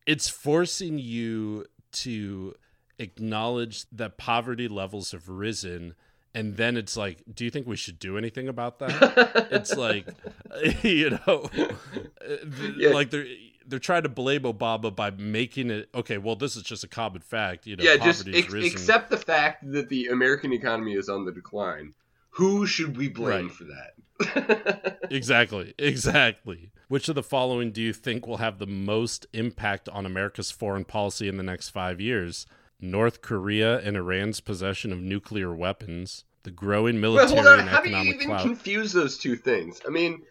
[0.04, 1.64] it's forcing you
[2.02, 2.54] to
[2.98, 5.94] acknowledge that poverty levels have risen,
[6.34, 9.48] and then it's like, do you think we should do anything about that?
[9.50, 10.06] it's like,
[10.82, 12.36] you know, uh,
[12.76, 12.90] Yeah.
[12.90, 13.26] like they're
[13.68, 16.18] they're trying to blame Obama by making it okay.
[16.18, 17.82] Well, this is just a common fact, you know.
[17.82, 18.70] yeah, just ex- risen.
[18.72, 21.92] accept the fact that the American economy is on the decline.
[22.30, 23.50] Who should we blame Right.
[23.50, 23.94] for that?
[25.10, 26.72] Exactly, exactly.
[26.88, 30.84] Which of the following do you think will have the most impact on America's foreign
[30.84, 32.44] policy in the next five years?
[32.80, 37.60] North Korea and Iran's possession of nuclear weapons, the growing Well, military hold on.
[37.60, 38.42] and How do you even clout.
[38.42, 39.80] confuse those two things?
[39.86, 40.22] I mean,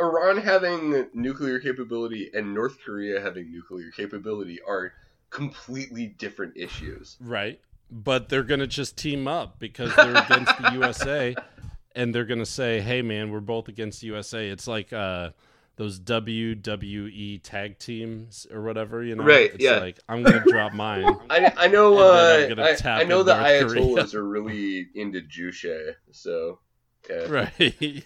[0.00, 4.94] Iran having nuclear capability and North Korea having nuclear capability are
[5.30, 7.16] completely different issues.
[7.20, 7.60] Right.
[7.90, 11.34] But they're going to just team up because they're against the USA
[11.94, 15.30] and they're going to say, "Hey man, we're both against USA." It's like uh
[15.76, 19.24] those WWE tag teams or whatever, you know.
[19.24, 19.78] Right, It's yeah.
[19.78, 21.04] like I'm going to drop mine.
[21.30, 21.98] I, I know.
[21.98, 23.82] I'm Uh, I, I know the North Korea.
[23.82, 26.58] Ayatollahs are really into Juche, so
[27.04, 27.26] okay.
[27.28, 28.04] Right.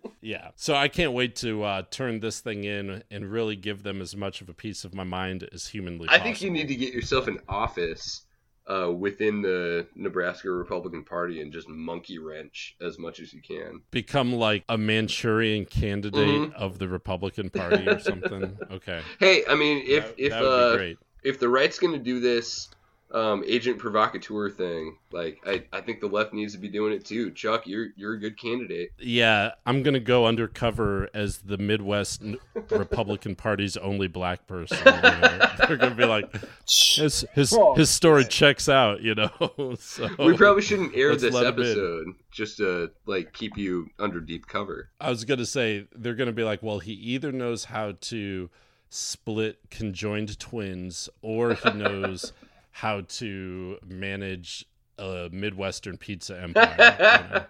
[0.20, 0.50] yeah.
[0.56, 4.14] So I can't wait to uh, turn this thing in and really give them as
[4.14, 6.24] much of a piece of my mind as humanly I possible.
[6.24, 8.22] think you need to get yourself an office
[8.70, 13.80] uh, within the Nebraska Republican Party and just monkey wrench as much as you can.
[13.90, 16.52] become like a Manchurian candidate Mhm.
[16.54, 18.56] of the Republican Party or something.
[18.70, 19.00] Okay.
[19.18, 20.94] Hey, I mean, if That- if that uh,
[21.24, 22.68] if the right's going to do this
[23.12, 27.04] um, agent provocateur thing, like I, I think the left needs to be doing it
[27.04, 27.30] too.
[27.32, 28.92] Chuck, you're you're a good candidate.
[28.98, 32.22] Yeah, I'm gonna go undercover as the Midwest
[32.70, 34.78] Republican Party's only black person.
[34.84, 35.50] you know?
[35.66, 36.32] They're gonna be like,
[36.68, 39.30] his his his story checks out, you know.
[39.78, 41.60] so we probably shouldn't air this let 'em in.
[41.60, 44.90] episode just to like keep you under deep cover.
[45.00, 48.50] I was gonna say they're gonna be like, well, he either knows how to
[48.88, 52.32] split conjoined twins, or he knows
[52.70, 54.64] how to manage
[54.98, 57.46] a Midwestern pizza empire.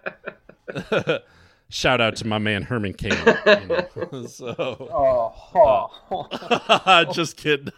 [0.73, 1.19] you know?
[1.69, 3.13] Shout out to my man Herman Cain.
[3.45, 4.25] You know?
[4.27, 4.55] so,
[4.93, 7.05] Oh, oh.
[7.13, 7.71] just kidding.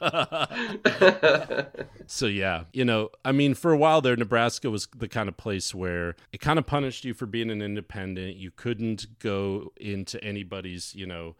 [2.07, 5.37] so yeah, you know, I mean, for a while there, Nebraska was the kind of
[5.37, 8.35] place where it kind of punished you for being an independent.
[8.37, 11.35] You couldn't go into anybody's, you know,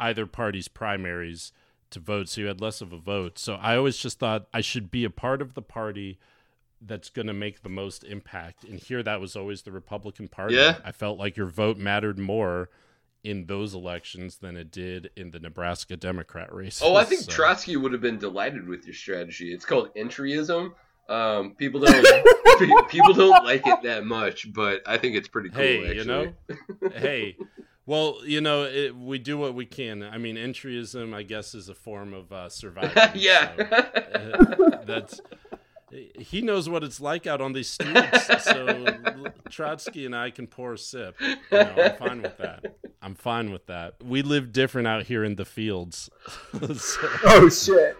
[0.00, 1.52] either party's primaries
[1.94, 3.38] to vote, so you had less of a vote.
[3.38, 6.18] So I always just thought I should be a part of the party
[6.80, 8.62] that's going to make the most impact.
[8.64, 10.56] And here that was always the Republican Party.
[10.56, 10.76] Yeah.
[10.84, 12.68] I felt like your vote mattered more
[13.22, 16.82] in those elections than it did in the Nebraska Democrat race.
[16.84, 19.54] Oh, I think So- Trotsky would have been delighted with your strategy.
[19.54, 20.74] It's called entryism.
[21.08, 25.58] Um, people don't people don't like it that much, but I think it's pretty cool.
[25.62, 25.98] hey, actually.
[25.98, 26.32] you know,
[26.94, 27.36] hey,
[27.86, 30.02] well, you know, it, we do what we can.
[30.02, 32.90] I mean, entryism, I guess, is a form of uh, survival.
[33.14, 33.52] yeah.
[33.56, 35.20] so, uh, that's
[36.18, 38.44] he knows what it's like out on these streets.
[38.44, 38.84] so
[39.50, 41.16] Trotsky and I can pour a sip.
[41.20, 42.76] You know, I'm fine with that.
[43.02, 44.02] I'm fine with that.
[44.02, 46.10] We live different out here in the fields.
[46.74, 47.96] So, oh shit.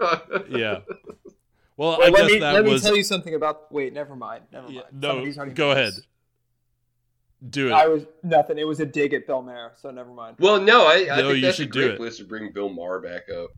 [0.49, 0.80] yeah.
[1.76, 2.82] Well, Well, I let guess me that let was.
[2.82, 3.70] me tell you something about.
[3.72, 4.45] Wait, never mind.
[4.53, 4.76] Never mind.
[4.76, 5.93] Yeah, no, go ahead.
[5.93, 6.03] this.
[7.51, 7.72] Do it.
[7.72, 8.59] I was nothing.
[8.59, 10.36] It was a dig at Bill Maher, so never mind.
[10.38, 11.97] Well, no, I, I No, think you that's a should do great it.
[11.99, 13.50] place to bring Bill Maher back up.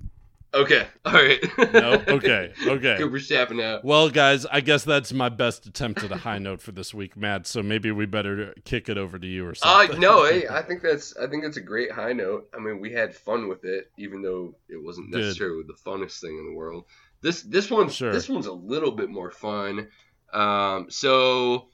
[0.55, 1.39] Okay, all right.
[1.75, 2.97] No, okay, okay.
[2.99, 3.85] Cooper's tapping out.
[3.85, 7.15] Well, guys, I guess that's my best attempt at a high note for this week,
[7.17, 7.47] Matt.
[7.47, 9.55] So maybe we better kick it over to you or Uh,
[9.87, 10.01] something.
[10.01, 12.49] no, I, I think that's I think that's a great high note.
[12.55, 15.23] I mean, we had fun with it, even though it wasn't Good.
[15.25, 16.85] necessarily the funnest thing in the world.
[17.21, 18.13] This this one's Sure.
[18.13, 19.89] this one's a little bit more fun.
[20.33, 21.69] Um, so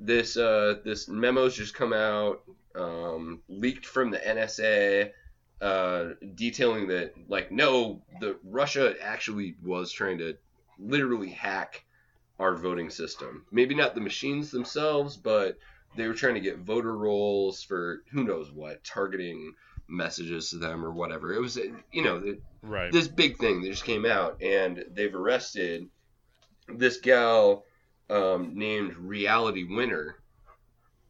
[0.00, 2.42] this uh, this memo's just come out,
[2.74, 5.10] um, leaked from the NSA,
[5.60, 6.04] uh,
[6.34, 10.36] detailing that like no, the Russia actually was trying to
[10.78, 11.84] literally hack
[12.38, 13.44] our voting system.
[13.50, 15.58] Maybe not the machines themselves, but
[15.96, 19.54] they were trying to get voter rolls for who knows what, targeting
[19.88, 21.32] messages to them or whatever.
[21.32, 22.92] It was, you know, the, Right.
[22.92, 25.88] this big thing that just came out, and they've arrested
[26.68, 27.64] this gal
[28.10, 30.16] um, named Reality Winner,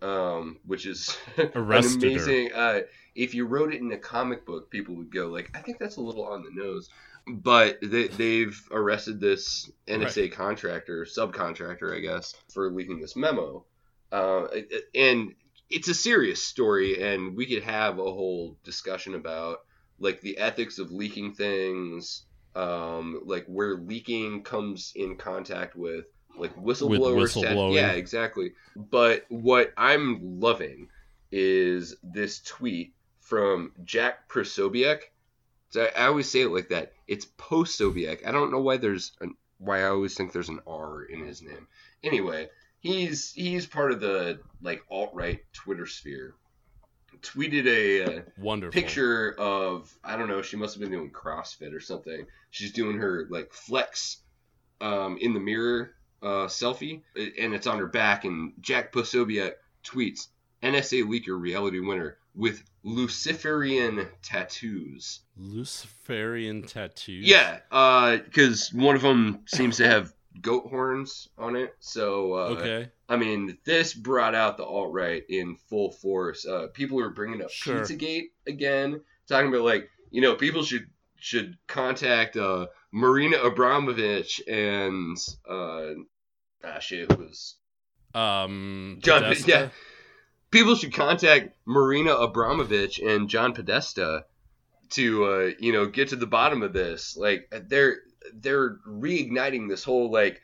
[0.02, 2.52] um, which is an Arrested amazing.
[2.52, 2.80] Uh,
[3.14, 5.96] if you wrote it in a comic book, people would go like, "I think that's
[5.96, 6.88] a little on the nose."
[7.26, 13.64] But they, they've arrested this NSA contractor, subcontractor, I guess, for leaking this memo.
[14.10, 14.46] Uh,
[14.94, 15.34] and
[15.68, 19.58] it's a serious story, and we could have a whole discussion about
[19.98, 26.06] like the ethics of leaking things, um, like where leaking comes in contact with
[26.38, 27.30] like whistleblowers.
[27.30, 28.52] stat- yeah, exactly.
[28.76, 30.88] But what I'm loving
[31.30, 35.00] is this tweet from Jack Prosobiec.
[35.70, 36.92] So I, I always say it like that.
[37.06, 38.26] It's Posobiec.
[38.26, 41.42] I don't know why there's an, why I always think there's an R in his
[41.42, 41.66] name.
[42.02, 42.48] Anyway,
[42.80, 46.34] he's he's part of the like alt right Twitter sphere.
[47.20, 48.80] Tweeted a uh, Wonderful.
[48.80, 50.40] picture of I don't know.
[50.40, 52.26] She must have been doing CrossFit or something.
[52.50, 54.18] She's doing her like flex
[54.80, 58.24] um, in the mirror uh, selfie, and it's on her back.
[58.24, 59.52] And Jack Posobiec
[59.84, 60.28] tweets:
[60.62, 67.26] "NSA leaker reality winner with Luciferian tattoos." Luciferian tattoos.
[67.26, 67.60] Yeah,
[68.24, 71.74] because one of them seems to have goat horns on it.
[71.80, 72.90] So uh, Okay.
[73.08, 76.46] I mean, this brought out the alt right in full force.
[76.46, 77.80] Uh, people are bringing up Sure.
[77.80, 80.86] Pizzagate again, talking about like you know people should
[81.16, 85.16] should contact uh, Marina Abramovich and
[85.48, 85.90] uh,
[86.64, 87.56] ah shit, it was
[88.14, 88.98] Um.
[89.00, 89.22] John.
[89.22, 89.48] Podesta?
[89.50, 89.68] Yeah,
[90.50, 94.24] people should contact Marina Abramovich and John Podesta
[94.90, 97.16] to uh, you know get to the bottom of this.
[97.16, 97.98] Like they're
[98.34, 100.40] they're reigniting this whole like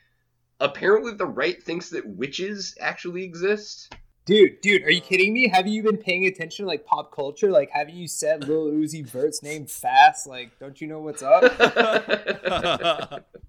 [0.59, 3.93] apparently the right thinks that witches actually exist.
[4.25, 5.47] Dude, dude, are you kidding me?
[5.49, 7.51] Have you been paying attention to like pop culture?
[7.51, 10.25] Like, have you said Lil Uzi Vert's name fast?
[10.25, 11.43] Like, don't you know what's up?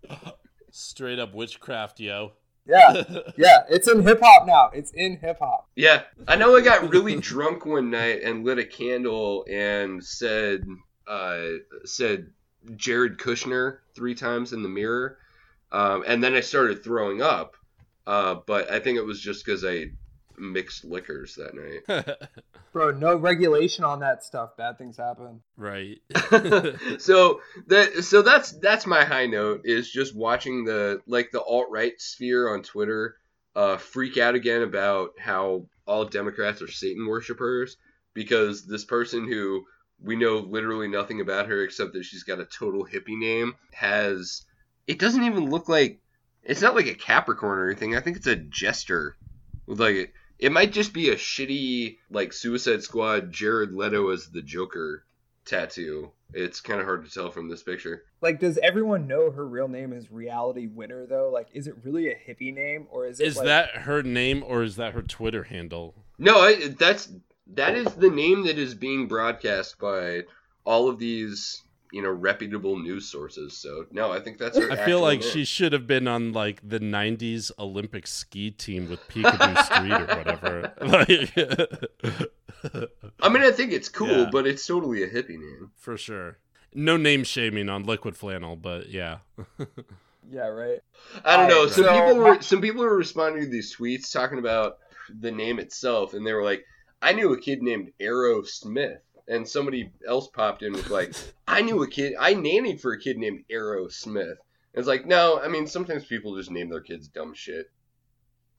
[0.71, 2.33] Straight up witchcraft, yo.
[2.67, 3.05] yeah,
[3.39, 4.69] yeah, it's in hip hop now.
[4.75, 5.67] It's in hip hop.
[5.77, 10.67] Yeah, I know I got really drunk one night and lit a candle and said
[11.07, 11.43] uh,
[11.87, 12.27] said
[12.77, 15.17] Jared Kushner three times in the mirror,
[15.73, 17.57] um, and then I started throwing up.
[18.07, 19.87] Uh, but I think it was just because I
[20.39, 22.07] mixed liquors that night.
[22.73, 24.57] Bro, no regulation on that stuff.
[24.57, 25.41] Bad things happen.
[25.57, 25.99] right.
[26.99, 31.69] so that so that's that's my high note is just watching the like the alt
[31.71, 33.17] right sphere on Twitter
[33.55, 37.77] uh, freak out again about how all Democrats are Satan worshippers
[38.13, 39.65] because this person who
[40.03, 44.45] we know literally nothing about her except that she's got a total hippie name has
[44.87, 46.01] it doesn't even look like
[46.47, 47.97] it's not like a Capricorn or anything.
[47.97, 49.17] I think it's a jester
[49.67, 54.43] with like it might just be a shitty like Suicide Squad Jared Leto as the
[54.43, 55.05] Joker
[55.45, 56.11] tattoo.
[56.33, 58.05] It's kind of hard to tell from this picture.
[58.21, 61.31] Like, does everyone know her real name is Reality Winner though?
[61.33, 63.27] Like, is it really a hippie name or is it?
[63.29, 65.95] Is like, that her name or is that her Twitter handle?
[66.19, 67.09] No, I, that's
[67.55, 70.25] that is the name that is being broadcast by
[70.65, 73.57] all of these you know reputable news sources.
[73.57, 74.71] So no, I think that's her.
[74.71, 75.31] I feel like name.
[75.31, 80.17] she should have been on like the '90s Olympic ski team with Picabo Street or
[80.17, 80.73] whatever.
[80.81, 81.37] Like,
[83.23, 84.29] I mean, I think it's cool, Yeah.
[84.33, 85.71] but it's totally a hippie name.
[85.77, 86.39] for sure.
[86.75, 89.19] No name shaming on Liquid Flannel, but yeah.
[90.29, 90.81] Yeah, right.
[91.25, 91.61] I don't know.
[91.61, 94.79] Alright, Some so people were some people were responding to these tweets talking about
[95.21, 96.65] the name itself, and they were like,
[97.01, 98.99] "I knew a kid named Arrow Smith,"
[99.29, 101.15] and somebody else popped in with like,
[101.49, 102.15] "I knew a kid.
[102.19, 104.39] I nannied for a kid named Arrow Smith."
[104.75, 107.71] And it's like, no, I mean, sometimes people just name their kids dumb shit.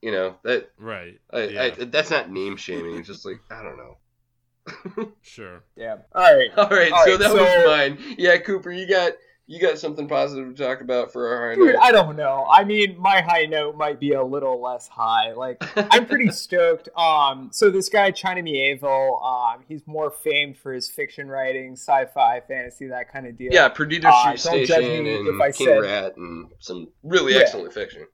[0.02, 1.19] You know that Right.
[1.31, 1.61] I, yeah.
[1.64, 2.98] I, that's not name shaming.
[2.98, 5.11] It's just like I don't know.
[5.22, 5.64] sure.
[5.76, 5.98] Yeah.
[6.14, 6.49] All right.
[6.57, 8.15] All right, All so right, that so- was mine.
[8.18, 9.14] Yeah, Cooper, you got
[9.49, 11.81] you got something positive to talk about for our high Dude, note.
[11.81, 12.45] I don't know.
[12.51, 15.31] I mean, my high note might be a little less high.
[15.31, 16.89] Like, I'm pretty stoked.
[16.97, 22.41] Um, so this guy China Mieville, um, he's more famed for his fiction writing, sci-fi,
[22.41, 23.53] fantasy, that kind of deal.
[23.53, 27.39] Yeah, Perdido Uh, Station and if I King said- Rat and some really Yeah.
[27.39, 28.05] excellent fiction.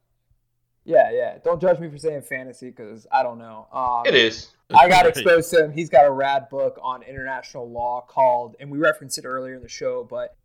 [0.85, 1.37] yeah, yeah.
[1.43, 3.67] Don't judge me for saying fantasy because I don't know.
[3.73, 4.49] Um, It is.
[4.71, 5.71] I got exposed to him.
[5.71, 9.61] He's got a rad book on international law called, and we referenced it earlier in
[9.63, 10.35] the show, but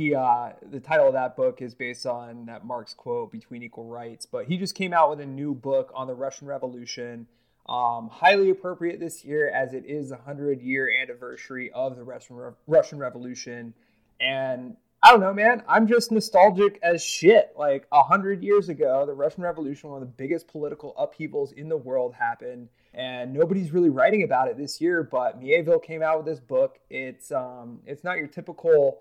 [0.00, 3.84] he uh, the title of that book is based on that Marx quote between equal
[3.84, 4.24] rights.
[4.24, 7.26] But he just came out with a new book on the Russian Revolution,
[7.68, 12.36] um, highly appropriate this year as it is the hundred year anniversary of the Russian
[12.36, 13.74] Re- Russian Revolution,
[14.20, 15.62] and I don't know, man.
[15.68, 17.52] I'm just nostalgic as shit.
[17.58, 21.68] Like a hundred years ago, the Russian Revolution, one of the biggest political upheavals in
[21.68, 25.02] the world, happened, and nobody's really writing about it this year.
[25.02, 26.78] But Mieville came out with this book.
[26.88, 29.00] It's um, it's not your typical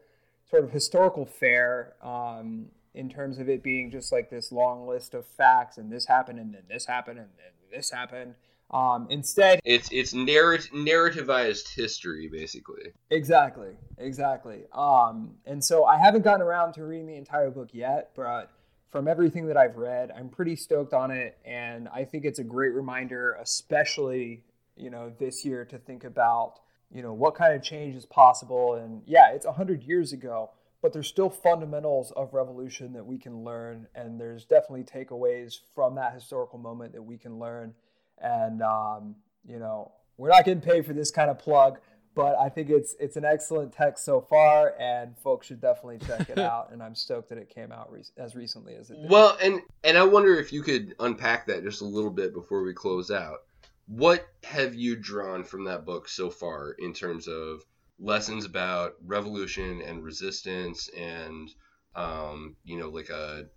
[0.49, 5.13] sort of historical fare um, in terms of it being just like this long list
[5.13, 8.35] of facts, and this happened, and then this happened, and then this happened.
[8.71, 12.91] Um, instead, it's it's narrat- narrativized history, basically.
[13.09, 14.65] Exactly, exactly.
[14.73, 18.51] Um, and so I haven't gotten around to reading the entire book yet, but
[18.89, 22.43] from everything that I've read, I'm pretty stoked on it, and I think it's a
[22.43, 24.43] great reminder, especially
[24.76, 26.59] you know this year, to think about
[26.91, 28.75] you know what kind of change is possible.
[28.75, 30.51] And yeah, it's hundred years ago,
[30.81, 35.95] but there's still fundamentals of revolution that we can learn, and there's definitely takeaways from
[35.95, 37.73] that historical moment that we can learn.
[38.21, 39.15] And um,
[39.47, 41.79] you know we're not getting paid for this kind of plug
[42.15, 46.29] but i think it's it's an excellent text so far and folks should definitely check
[46.29, 46.69] it out.
[46.71, 49.09] And i'm stoked that it came out re- as recently as it did.
[49.09, 52.63] Well and and i wonder if you could unpack that just a little bit before
[52.63, 53.43] we close out
[53.89, 57.63] what have you drawn from that book so far in terms of
[57.99, 61.49] lessons about revolution and resistance and
[61.95, 63.47] um, you know like a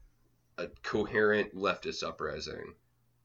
[0.59, 2.74] a coherent leftist uprising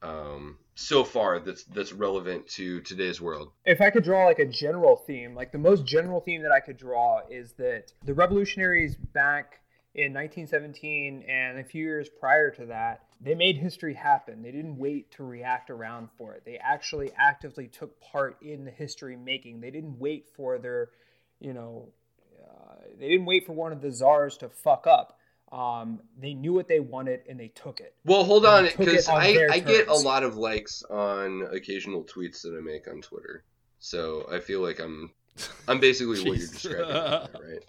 [0.01, 3.51] um, so far that's that's relevant to today's world.
[3.65, 6.59] If I could draw like a general theme, like the most general theme that I
[6.59, 9.61] could draw is that the revolutionaries back
[9.95, 14.41] in 1917 and a few years prior to that, they made history happen.
[14.41, 16.43] They didn't wait to react around for it.
[16.45, 19.61] They actually actively took part in the history making.
[19.61, 20.89] They didn't wait for their,
[21.39, 21.89] you know,
[22.43, 25.17] uh, they didn't wait for one of the czars to fuck up
[25.51, 27.95] um, they knew what they wanted and they took it.
[28.03, 32.55] Well, hold on, because I, I get a lot of likes on occasional tweets that
[32.57, 33.43] I make on Twitter,
[33.79, 35.11] so I feel like I'm
[35.67, 37.61] I'm basically what you're describing,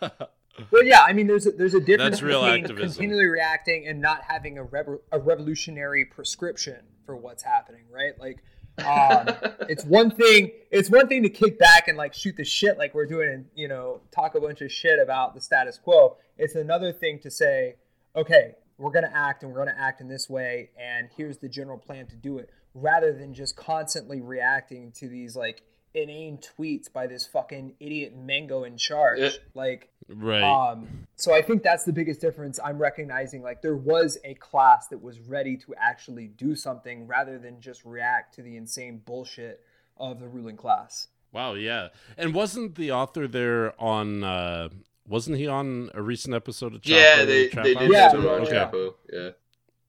[0.00, 0.12] right?
[0.70, 2.88] Well, yeah, I mean, there's a, there's a difference That's real between activism.
[2.88, 8.12] continually reacting and not having a, rev- a revolutionary prescription for what's happening, right?
[8.18, 8.42] Like,
[8.78, 9.34] um,
[9.68, 10.50] it's one thing.
[10.70, 13.46] It's one thing to kick back and like shoot the shit like we're doing, and
[13.54, 16.16] you know, talk a bunch of shit about the status quo.
[16.36, 17.76] It's another thing to say,
[18.14, 21.78] okay, we're gonna act and we're gonna act in this way, and here's the general
[21.78, 25.62] plan to do it, rather than just constantly reacting to these like
[25.94, 29.18] inane tweets by this fucking idiot mango in charge.
[29.20, 29.30] Yeah.
[29.54, 30.42] Like, Right.
[30.42, 33.42] um, so I think that's the biggest difference I'm recognizing.
[33.42, 37.84] Like there was a class that was ready to actually do something rather than just
[37.84, 39.60] react to the insane bullshit
[39.96, 41.08] of the ruling class.
[41.32, 41.88] Wow, yeah.
[42.18, 44.68] And wasn't the author there on uh
[45.08, 46.88] wasn't he on a recent episode of Chapo?
[46.90, 47.82] yeah, they Trap they House?
[47.82, 48.52] did Yeah, that on okay.
[48.52, 48.94] Chapo.
[49.12, 49.30] Yeah,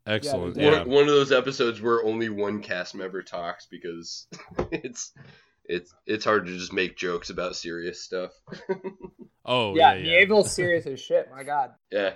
[0.08, 0.58] Excellent.
[0.58, 0.80] Yeah, Yeah.
[0.80, 4.28] One, one of those episodes where only one cast member talks because
[4.72, 5.12] it's
[5.66, 8.32] it's it's hard to just make jokes about serious stuff.
[9.46, 10.20] Oh, yeah, yeah, yeah.
[10.20, 11.30] Mieville's serious as shit.
[11.30, 11.72] My God.
[11.92, 12.14] yeah,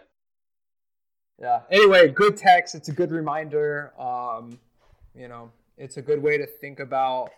[1.41, 1.59] Yeah.
[1.69, 2.73] Anyway, good text.
[2.73, 3.91] It's a good reminder.
[3.99, 4.57] Um,
[5.13, 7.31] you know, it's a good way to think about.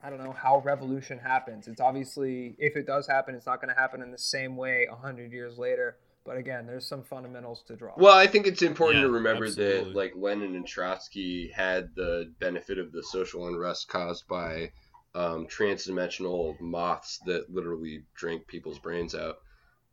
[0.00, 1.66] I don't know how revolution happens.
[1.66, 4.86] It's obviously, if it does happen, it's not going to happen in the same way
[4.88, 5.96] a hundred years later.
[6.24, 7.94] But again, there's some fundamentals to draw.
[7.96, 9.84] Well, I think it's important Yeah, to remember absolutely.
[9.92, 14.70] that like Lenin and Trotsky had the benefit of the social unrest caused by
[15.14, 19.38] um, transdimensional moths that literally drink people's brains out.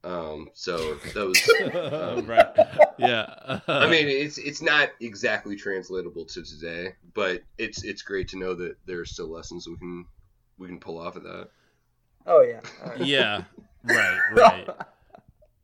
[0.04, 1.42] Um, so that was.
[1.76, 2.48] Um, right.
[2.98, 3.60] Yeah.
[3.68, 8.54] I mean, it's it's not exactly translatable to today, but it's it's great to know
[8.54, 10.06] that there are still lessons we can
[10.58, 11.50] we can pull off of that.
[12.28, 12.62] oh yeah.
[12.84, 13.06] All right.
[13.06, 13.44] yeah.
[13.84, 14.70] Right, right.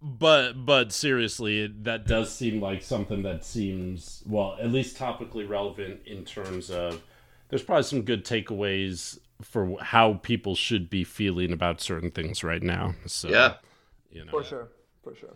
[0.02, 5.48] But but seriously, it, that does seem like something that seems well, at least topically
[5.48, 7.04] relevant in terms of
[7.50, 12.64] there's probably some good takeaways for how people should be feeling about certain things right
[12.64, 12.96] now.
[13.06, 13.56] So Yeah.
[14.12, 14.32] you know.
[14.32, 14.68] For sure.
[15.04, 15.30] For sure.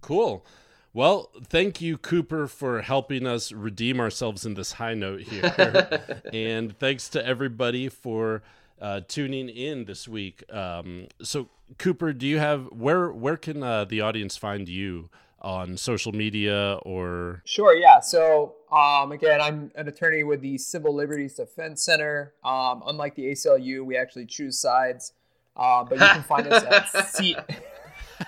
[0.00, 0.44] Cool.
[0.92, 6.22] Well, thank you, Cooper, for helping us redeem ourselves in this high note here.
[6.32, 8.42] and thanks to everybody for
[8.80, 10.44] uh, tuning in this week.
[10.52, 15.08] Um, so, Cooper, do you have where where can uh, the audience find you
[15.44, 17.42] on social media or?
[17.44, 18.00] Sure, yeah.
[18.00, 22.34] So, um, again, I'm an attorney with the Civil Liberties Defense Center.
[22.42, 25.12] Um, unlike the ACLU, we actually choose sides.
[25.56, 27.36] Uh, but you can find us at C.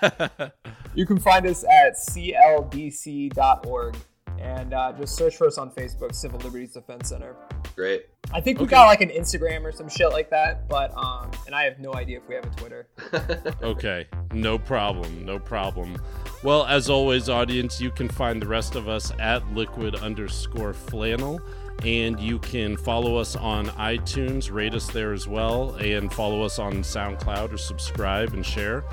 [0.95, 3.97] you can find us at cldc.org
[4.39, 7.35] and uh, just search for us on Facebook, Civil Liberties Defense Center.
[7.75, 8.07] Great.
[8.33, 8.71] I think we Okay.
[8.71, 11.93] got like an Instagram or some shit like that, but um, and I have no
[11.93, 12.87] idea if we have a Twitter.
[13.63, 15.97] Okay, no problem, no problem.
[16.43, 21.41] Well, as always, audience, you can find the rest of us at liquid underscore flannel,
[21.83, 26.59] and you can follow us on iTunes, rate us there as well, and follow us
[26.59, 28.83] on SoundCloud or subscribe and share.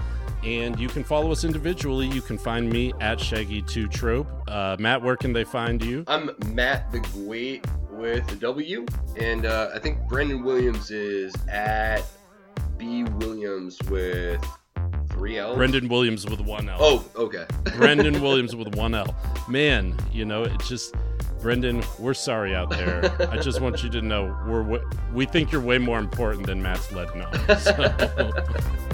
[0.44, 2.06] And you can follow us individually.
[2.06, 4.26] You can find me at Shaggy2Trope.
[4.46, 6.04] Uh, Matt, where can they find you?
[6.06, 8.84] I'm Matt the Great with a W,
[9.18, 12.02] and uh, I think Brendan Williams is at
[12.76, 14.44] B Williams with
[15.08, 15.56] three L's.
[15.56, 16.76] Brendan Williams with one L.
[16.78, 17.46] Oh, okay.
[17.76, 19.16] Brendan Williams with one L.
[19.48, 20.94] Man, you know, it just
[21.40, 23.16] Brendan, we're sorry out there.
[23.30, 24.82] I just want you to know we're
[25.14, 27.58] we think you're way more important than Matt's letting on.
[27.58, 28.30] So.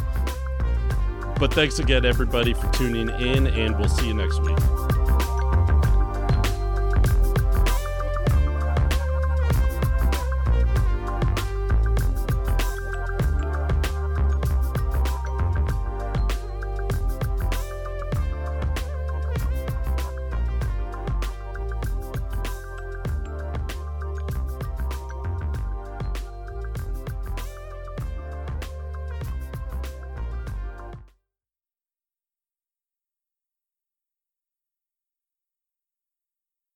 [1.40, 4.89] but thanks again, everybody, for tuning in, and we'll see you next week.